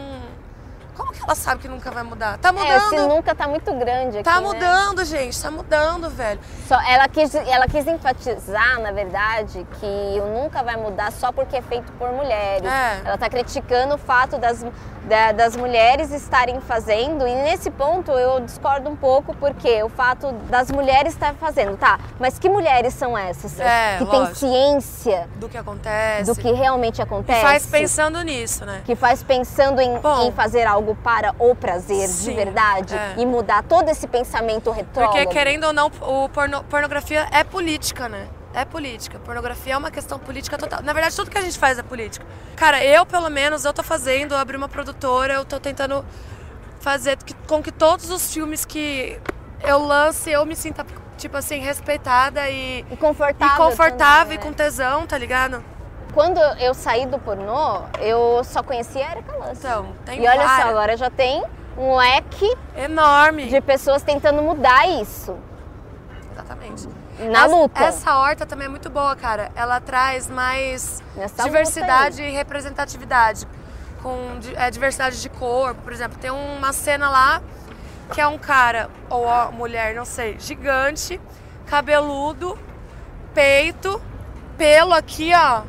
como 0.98 1.12
que 1.12 1.22
ela 1.22 1.34
sabe 1.37 1.62
que 1.62 1.68
nunca 1.68 1.90
vai 1.92 2.02
mudar? 2.02 2.37
Tá 2.38 2.52
mudando. 2.52 2.70
É, 2.70 2.80
se 2.80 2.96
nunca 3.06 3.34
tá 3.34 3.46
muito 3.46 3.72
grande 3.74 4.18
aqui, 4.18 4.24
Tá 4.24 4.40
né? 4.40 4.46
mudando, 4.46 4.98
né? 4.98 5.04
gente. 5.04 5.40
Tá 5.40 5.50
mudando, 5.50 6.11
velho. 6.11 6.40
Só, 6.66 6.78
ela, 6.82 7.08
quis, 7.08 7.34
ela 7.34 7.66
quis 7.68 7.87
enfatizar, 7.87 8.80
na 8.80 8.90
verdade, 8.90 9.64
que 9.78 10.20
o 10.20 10.26
nunca 10.42 10.62
vai 10.62 10.76
mudar 10.76 11.12
só 11.12 11.30
porque 11.30 11.56
é 11.56 11.62
feito 11.62 11.90
por 11.92 12.11
mulheres. 12.12 12.68
É. 12.68 13.00
Ela 13.04 13.16
tá 13.16 13.30
criticando 13.30 13.94
o 13.94 13.98
fato 13.98 14.38
das, 14.38 14.64
da, 15.04 15.32
das 15.32 15.56
mulheres 15.56 16.11
estarem 16.11 16.61
fazendo. 16.61 17.26
E 17.26 17.34
nesse 17.34 17.70
ponto 17.70 18.11
eu 18.11 18.40
discordo 18.40 18.90
um 18.90 18.96
pouco, 18.96 19.34
porque 19.37 19.80
o 19.84 19.88
fato 19.88 20.32
das 20.50 20.70
mulheres 20.70 21.12
estarem 21.12 21.37
fazendo, 21.38 21.76
tá? 21.76 21.98
Mas 22.18 22.38
que 22.38 22.48
mulheres 22.48 22.92
são 22.94 23.16
essas? 23.16 23.58
É, 23.61 23.98
que 23.98 24.06
têm 24.06 24.34
ciência 24.34 25.28
do 25.37 25.48
que 25.48 25.56
acontece. 25.56 26.24
Do 26.24 26.34
que 26.37 26.50
realmente 26.50 27.00
acontece. 27.00 27.38
Que 27.40 27.46
faz 27.46 27.66
pensando 27.66 28.20
nisso, 28.22 28.64
né? 28.64 28.82
Que 28.84 28.96
faz 28.96 29.22
pensando 29.22 29.80
em, 29.80 29.98
Bom, 29.98 30.22
em 30.22 30.32
fazer 30.32 30.66
algo 30.66 30.88
algo 30.88 30.94
para 30.96 31.35
o 31.38 31.55
prazer 31.55 32.09
Sim, 32.09 32.31
de 32.31 32.37
verdade 32.37 32.94
é. 32.94 33.14
e 33.18 33.27
mudar 33.27 33.62
todo 33.62 33.88
esse 33.88 34.07
pensamento 34.07 34.70
retrógrado. 34.70 35.12
Porque 35.12 35.27
querendo 35.27 35.64
ou 35.64 35.72
não, 35.72 35.90
o 36.01 36.29
porno, 36.29 36.64
pornografia 36.64 37.29
é 37.31 37.44
política, 37.44 38.09
né? 38.09 38.29
É 38.55 38.64
política. 38.64 39.18
Pornografia 39.18 39.74
é 39.74 39.77
uma 39.77 39.90
questão 39.90 40.18
política 40.18 40.57
total. 40.57 40.83
Na 40.83 40.92
verdade, 40.92 41.14
tudo 41.14 41.31
que 41.31 41.38
a 41.38 41.42
gente 41.42 41.59
faz 41.59 41.79
é 41.79 41.83
política. 41.83 42.24
Cara, 42.57 42.83
eu, 42.83 43.05
pelo 43.05 43.29
menos, 43.29 43.64
eu 43.64 43.72
tô 43.72 43.83
fazendo, 43.83 44.33
eu 44.33 44.38
abri 44.38 44.57
uma 44.57 44.68
produtora, 44.68 45.35
eu 45.35 45.44
tô 45.44 45.61
tentando 45.61 46.05
fazer 46.81 47.18
com 47.46 47.62
que 47.62 47.70
todos 47.70 48.11
os 48.11 48.33
filmes 48.33 48.64
que 48.64 49.20
eu 49.62 49.79
lance, 49.79 50.31
eu 50.31 50.46
me 50.46 50.57
sinta 50.57 50.85
tipo 51.18 51.37
assim, 51.37 51.59
respeitada 51.59 52.48
e, 52.48 52.85
E 52.90 52.96
confortável. 52.96 53.55
e 53.55 53.57
confortável 53.57 54.22
também, 54.22 54.38
e 54.38 54.40
com 54.40 54.51
né? 54.51 54.55
tesão, 54.55 55.05
tá 55.07 55.18
ligado? 55.18 55.62
Quando 56.18 56.40
eu 56.59 56.74
saí 56.74 57.07
do 57.07 57.16
pornô, 57.16 57.83
eu 58.00 58.42
só 58.42 58.61
conhecia 58.61 59.07
a 59.07 59.12
Erika 59.12 59.37
Lance. 59.37 59.61
Então, 59.64 59.92
tem 60.04 60.18
E 60.20 60.26
olha 60.26 60.44
várias. 60.44 60.62
só, 60.64 60.68
agora 60.70 60.96
já 60.96 61.09
tem 61.11 61.44
um 61.76 61.94
leque 61.94 62.57
Enorme. 62.76 63.46
de 63.46 63.61
pessoas 63.61 64.02
tentando 64.02 64.42
mudar 64.42 64.88
isso. 64.88 65.38
Exatamente. 66.33 66.88
Na 67.20 67.44
Essa- 67.44 67.46
luta. 67.46 67.85
Essa 67.85 68.18
horta 68.18 68.44
também 68.44 68.66
é 68.66 68.68
muito 68.68 68.90
boa, 68.90 69.14
cara. 69.14 69.52
Ela 69.54 69.81
traz 69.81 70.28
mais 70.28 71.00
Nessa 71.14 71.44
diversidade 71.44 72.20
e 72.20 72.33
representatividade. 72.33 73.46
Com 74.02 74.40
é, 74.57 74.72
diversidade 74.72 75.22
de 75.22 75.28
corpo, 75.28 75.83
por 75.83 75.92
exemplo. 75.92 76.18
Tem 76.18 76.33
uma 76.33 76.72
cena 76.72 77.09
lá 77.09 77.40
que 78.12 78.20
é 78.20 78.26
um 78.26 78.38
cara, 78.38 78.90
ou 79.09 79.52
mulher, 79.52 79.94
não 79.94 80.04
sei, 80.04 80.37
gigante, 80.40 81.20
cabeludo, 81.66 82.59
peito, 83.33 84.02
pelo 84.57 84.92
aqui, 84.94 85.31
ó, 85.33 85.62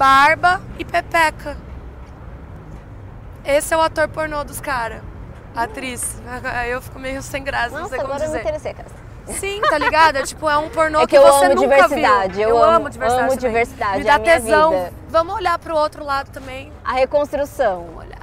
barba 0.00 0.62
e 0.78 0.84
pepeca. 0.84 1.58
Esse 3.44 3.74
é 3.74 3.76
o 3.76 3.82
ator 3.82 4.08
pornô 4.08 4.42
dos 4.44 4.58
caras. 4.58 5.02
Atriz. 5.54 6.16
Eu 6.70 6.80
fico 6.80 6.98
meio 6.98 7.20
sem 7.22 7.44
graça, 7.44 7.68
não 7.74 7.82
Nossa, 7.82 7.90
sei 7.90 7.98
como 7.98 8.12
agora 8.12 8.24
eu 8.24 8.28
dizer. 8.28 8.40
interessei, 8.40 8.72
cara. 8.72 8.88
Sim, 9.26 9.60
tá 9.60 9.76
ligado? 9.76 10.16
É 10.16 10.22
tipo, 10.22 10.48
é 10.48 10.56
um 10.56 10.70
pornô 10.70 11.00
É 11.00 11.02
que, 11.02 11.08
que 11.08 11.16
eu 11.18 11.22
você 11.22 11.44
amo 11.44 11.54
nunca 11.56 11.68
diversidade, 11.76 12.34
viu. 12.34 12.48
eu 12.48 12.64
amo- 12.64 12.88
diversidade. 12.88 13.20
amo 13.22 13.30
também. 13.36 13.48
diversidade, 13.50 13.94
Me 13.96 14.00
é 14.00 14.04
dá 14.04 14.14
a 14.14 14.18
minha 14.18 14.40
tesão. 14.40 14.70
vida. 14.70 14.92
Vamos 15.10 15.34
olhar 15.34 15.58
pro 15.58 15.76
outro 15.76 16.02
lado 16.04 16.30
também. 16.30 16.72
A 16.84 16.92
reconstrução. 16.94 17.90
Olhar. 17.96 18.18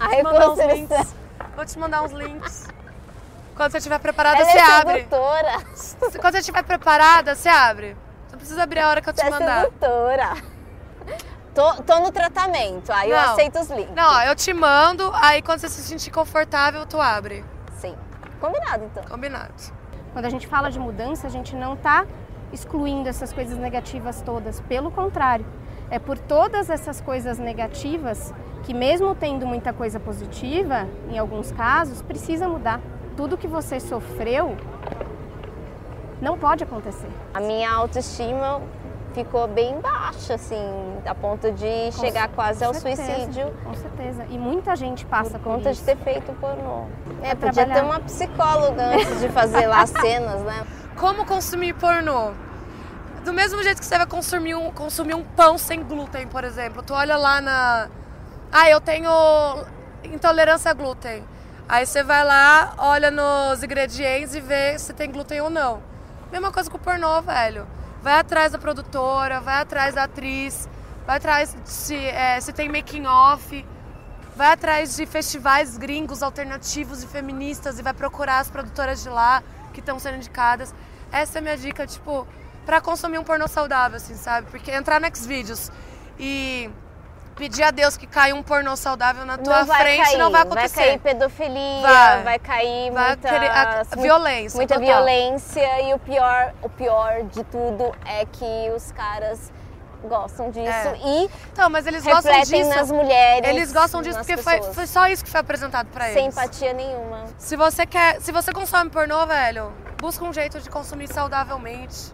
A 0.00 0.06
Vou 0.06 0.14
te 0.16 0.22
mandar 0.22 0.50
uns 0.50 0.58
reconstrução. 0.58 0.76
links. 0.98 1.14
Vou 1.56 1.66
te 1.66 1.78
mandar 1.78 2.02
uns 2.02 2.12
links. 2.12 2.68
Quando 3.56 3.72
você 3.72 3.78
estiver 3.78 3.98
preparada, 3.98 4.36
Ela 4.40 4.50
você 4.52 4.58
é 4.58 4.62
abre. 4.62 4.94
sedutora. 4.98 5.52
Quando 6.20 6.32
você 6.32 6.38
estiver 6.38 6.62
preparada, 6.62 7.34
você 7.34 7.48
abre. 7.48 7.96
Não 8.30 8.38
precisa 8.38 8.62
abrir 8.62 8.80
a 8.80 8.88
hora 8.88 9.00
que 9.02 9.08
eu 9.08 9.12
te 9.12 9.20
Você 9.20 9.26
é 9.26 9.30
mandar. 9.30 9.64
sedutora. 9.64 10.36
Tô, 11.54 11.74
tô 11.82 11.98
no 12.00 12.12
tratamento, 12.12 12.92
aí 12.92 13.10
eu 13.10 13.16
Não. 13.16 13.32
aceito 13.32 13.58
os 13.58 13.68
links. 13.68 13.94
Não, 13.94 14.22
eu 14.22 14.34
te 14.36 14.52
mando, 14.52 15.10
aí 15.14 15.42
quando 15.42 15.58
você 15.58 15.68
se 15.68 15.82
sentir 15.82 16.10
confortável, 16.10 16.86
tu 16.86 17.00
abre. 17.00 17.44
Sim. 17.76 17.96
Combinado, 18.40 18.84
então. 18.84 19.02
Combinado. 19.04 19.52
Quando 20.12 20.24
a 20.24 20.30
gente 20.30 20.46
fala 20.46 20.70
de 20.70 20.78
mudança, 20.78 21.26
a 21.26 21.30
gente 21.30 21.56
não 21.56 21.74
está 21.74 22.06
excluindo 22.52 23.08
essas 23.08 23.32
coisas 23.32 23.58
negativas 23.58 24.22
todas. 24.22 24.60
Pelo 24.62 24.90
contrário, 24.90 25.44
é 25.90 25.98
por 25.98 26.16
todas 26.18 26.70
essas 26.70 27.00
coisas 27.00 27.38
negativas 27.38 28.32
que, 28.62 28.72
mesmo 28.72 29.14
tendo 29.14 29.46
muita 29.46 29.72
coisa 29.72 29.98
positiva, 29.98 30.86
em 31.10 31.18
alguns 31.18 31.50
casos, 31.52 32.02
precisa 32.02 32.48
mudar. 32.48 32.80
Tudo 33.16 33.36
que 33.36 33.48
você 33.48 33.80
sofreu 33.80 34.56
não 36.20 36.38
pode 36.38 36.62
acontecer. 36.64 37.10
A 37.32 37.40
minha 37.40 37.70
autoestima 37.70 38.60
ficou 39.24 39.46
bem 39.48 39.80
baixa, 39.80 40.34
assim, 40.34 40.96
a 41.06 41.14
ponto 41.14 41.50
de 41.52 41.90
Com 41.94 42.00
chegar 42.00 42.28
quase 42.28 42.64
ao 42.64 42.72
certeza, 42.74 43.02
suicídio 43.04 43.52
Com 43.64 43.74
certeza. 43.74 44.24
E 44.30 44.38
muita 44.38 44.74
gente 44.76 45.04
passa 45.06 45.32
por 45.32 45.40
por 45.40 45.54
conta 45.56 45.70
isso. 45.70 45.80
de 45.80 45.86
ter 45.86 45.96
feito 45.98 46.32
pornô. 46.40 46.84
É, 47.22 47.34
Pra 47.34 47.48
podia 47.48 47.64
ter 47.66 47.72
trabalhar. 47.72 47.84
uma 47.84 48.00
psicóloga 48.00 48.82
antes 48.94 49.20
de 49.20 49.28
fazer 49.30 49.66
lá 49.66 49.82
as 49.82 49.90
cenas, 49.90 50.40
né? 50.42 50.66
Como 50.96 51.24
consumir 51.26 51.74
pornô? 51.74 52.30
Do 53.24 53.32
mesmo 53.32 53.62
jeito 53.62 53.78
que 53.80 53.86
você 53.86 53.96
vai 53.98 54.06
consumir 54.06 54.54
um, 54.54 54.70
consumir 54.70 55.14
um 55.14 55.22
pão 55.24 55.58
sem 55.58 55.82
glúten, 55.82 56.26
por 56.28 56.44
exemplo. 56.44 56.82
Tu 56.82 56.94
olha 56.94 57.16
lá 57.16 57.40
na. 57.40 57.88
Ah, 58.50 58.70
eu 58.70 58.80
tenho 58.80 59.10
intolerância 60.04 60.70
a 60.70 60.74
glúten. 60.74 61.22
Aí 61.68 61.84
você 61.84 62.02
vai 62.02 62.24
lá, 62.24 62.72
olha 62.78 63.10
nos 63.10 63.62
ingredientes 63.62 64.34
e 64.34 64.40
vê 64.40 64.78
se 64.78 64.92
tem 64.94 65.10
glúten 65.10 65.40
ou 65.42 65.50
não. 65.50 65.82
Mesma 66.32 66.50
coisa 66.50 66.70
com 66.70 66.76
o 66.76 66.80
pornô, 66.80 67.20
velho. 67.22 67.66
Vai 68.08 68.20
atrás 68.20 68.52
da 68.52 68.58
produtora, 68.58 69.38
vai 69.38 69.60
atrás 69.60 69.94
da 69.94 70.04
atriz, 70.04 70.66
vai 71.06 71.18
atrás 71.18 71.54
se, 71.66 71.94
é, 71.94 72.40
se 72.40 72.54
tem 72.54 72.66
making 72.66 73.04
off, 73.04 73.66
vai 74.34 74.50
atrás 74.50 74.96
de 74.96 75.04
festivais 75.04 75.76
gringos 75.76 76.22
alternativos 76.22 77.02
e 77.02 77.06
feministas 77.06 77.78
e 77.78 77.82
vai 77.82 77.92
procurar 77.92 78.38
as 78.38 78.50
produtoras 78.50 79.02
de 79.02 79.10
lá 79.10 79.42
que 79.74 79.80
estão 79.80 79.98
sendo 79.98 80.16
indicadas. 80.16 80.74
Essa 81.12 81.36
é 81.36 81.40
a 81.40 81.42
minha 81.42 81.58
dica, 81.58 81.86
tipo, 81.86 82.26
pra 82.64 82.80
consumir 82.80 83.18
um 83.18 83.22
pornô 83.22 83.46
saudável, 83.46 83.98
assim, 83.98 84.14
sabe? 84.14 84.50
Porque 84.50 84.70
entrar 84.70 84.98
no 84.98 85.14
Xvideos 85.14 85.70
e 86.18 86.70
pedir 87.38 87.62
a 87.62 87.70
Deus 87.70 87.96
que 87.96 88.06
caia 88.06 88.34
um 88.34 88.42
pornô 88.42 88.76
saudável 88.76 89.24
na 89.24 89.38
tua 89.38 89.64
frente 89.64 90.02
cair, 90.04 90.18
não 90.18 90.30
vai 90.30 90.42
acontecer. 90.42 90.74
Vai 90.74 90.86
cair 90.86 90.98
pedofilia, 90.98 91.82
Vai. 91.82 92.22
vai, 92.24 92.38
cair 92.38 92.90
Vai 92.92 93.08
muita, 93.08 93.28
a- 93.28 93.84
mu- 93.96 94.02
violência, 94.02 94.56
muita 94.58 94.74
total. 94.74 94.88
violência 94.96 95.82
e 95.82 95.94
o 95.94 95.98
pior, 95.98 96.52
o 96.62 96.68
pior 96.68 97.22
de 97.22 97.44
tudo 97.44 97.94
é 98.04 98.26
que 98.26 98.70
os 98.76 98.90
caras 98.92 99.52
gostam 100.04 100.50
disso 100.50 100.68
É. 100.68 100.96
e 101.04 101.30
Então, 101.52 101.70
mas 101.70 101.86
eles 101.86 102.04
gostam 102.04 102.40
disso. 102.42 102.68
nas 102.70 102.90
mulheres. 102.90 103.48
Eles 103.48 103.72
gostam 103.72 104.02
disso 104.02 104.18
porque 104.18 104.36
foi, 104.36 104.60
foi 104.62 104.86
só 104.86 105.06
isso 105.08 105.24
que 105.24 105.30
foi 105.30 105.40
apresentado 105.40 105.86
pra 105.88 106.06
sem 106.06 106.24
eles. 106.24 106.36
empatia 106.36 106.72
nenhuma. 106.72 107.24
Se 107.38 107.56
você 107.56 107.86
quer, 107.86 108.20
se 108.20 108.30
você 108.32 108.52
consome 108.52 108.90
pornô, 108.90 109.26
velho, 109.26 109.72
busca 110.00 110.24
um 110.24 110.32
jeito 110.32 110.60
de 110.60 110.68
consumir 110.70 111.08
saudavelmente 111.12 112.12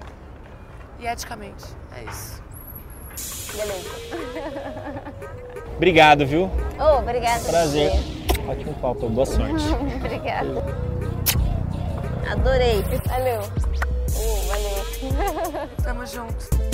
e 0.98 1.06
eticamente. 1.06 1.64
É 1.96 2.04
isso. 2.10 2.42
Beleza. 3.54 3.90
Obrigado, 5.76 6.26
viu? 6.26 6.50
Oh, 6.78 6.98
obrigada. 6.98 7.44
Prazer. 7.44 7.92
Ótimo 8.48 8.74
papo, 8.74 9.08
boa 9.08 9.26
sorte. 9.26 9.64
Obrigada. 9.96 10.64
Adorei. 12.30 12.82
Valeu. 13.08 13.40
Oh, 14.16 14.36
valeu. 14.48 15.68
Tamo 15.82 16.06
junto. 16.06 16.73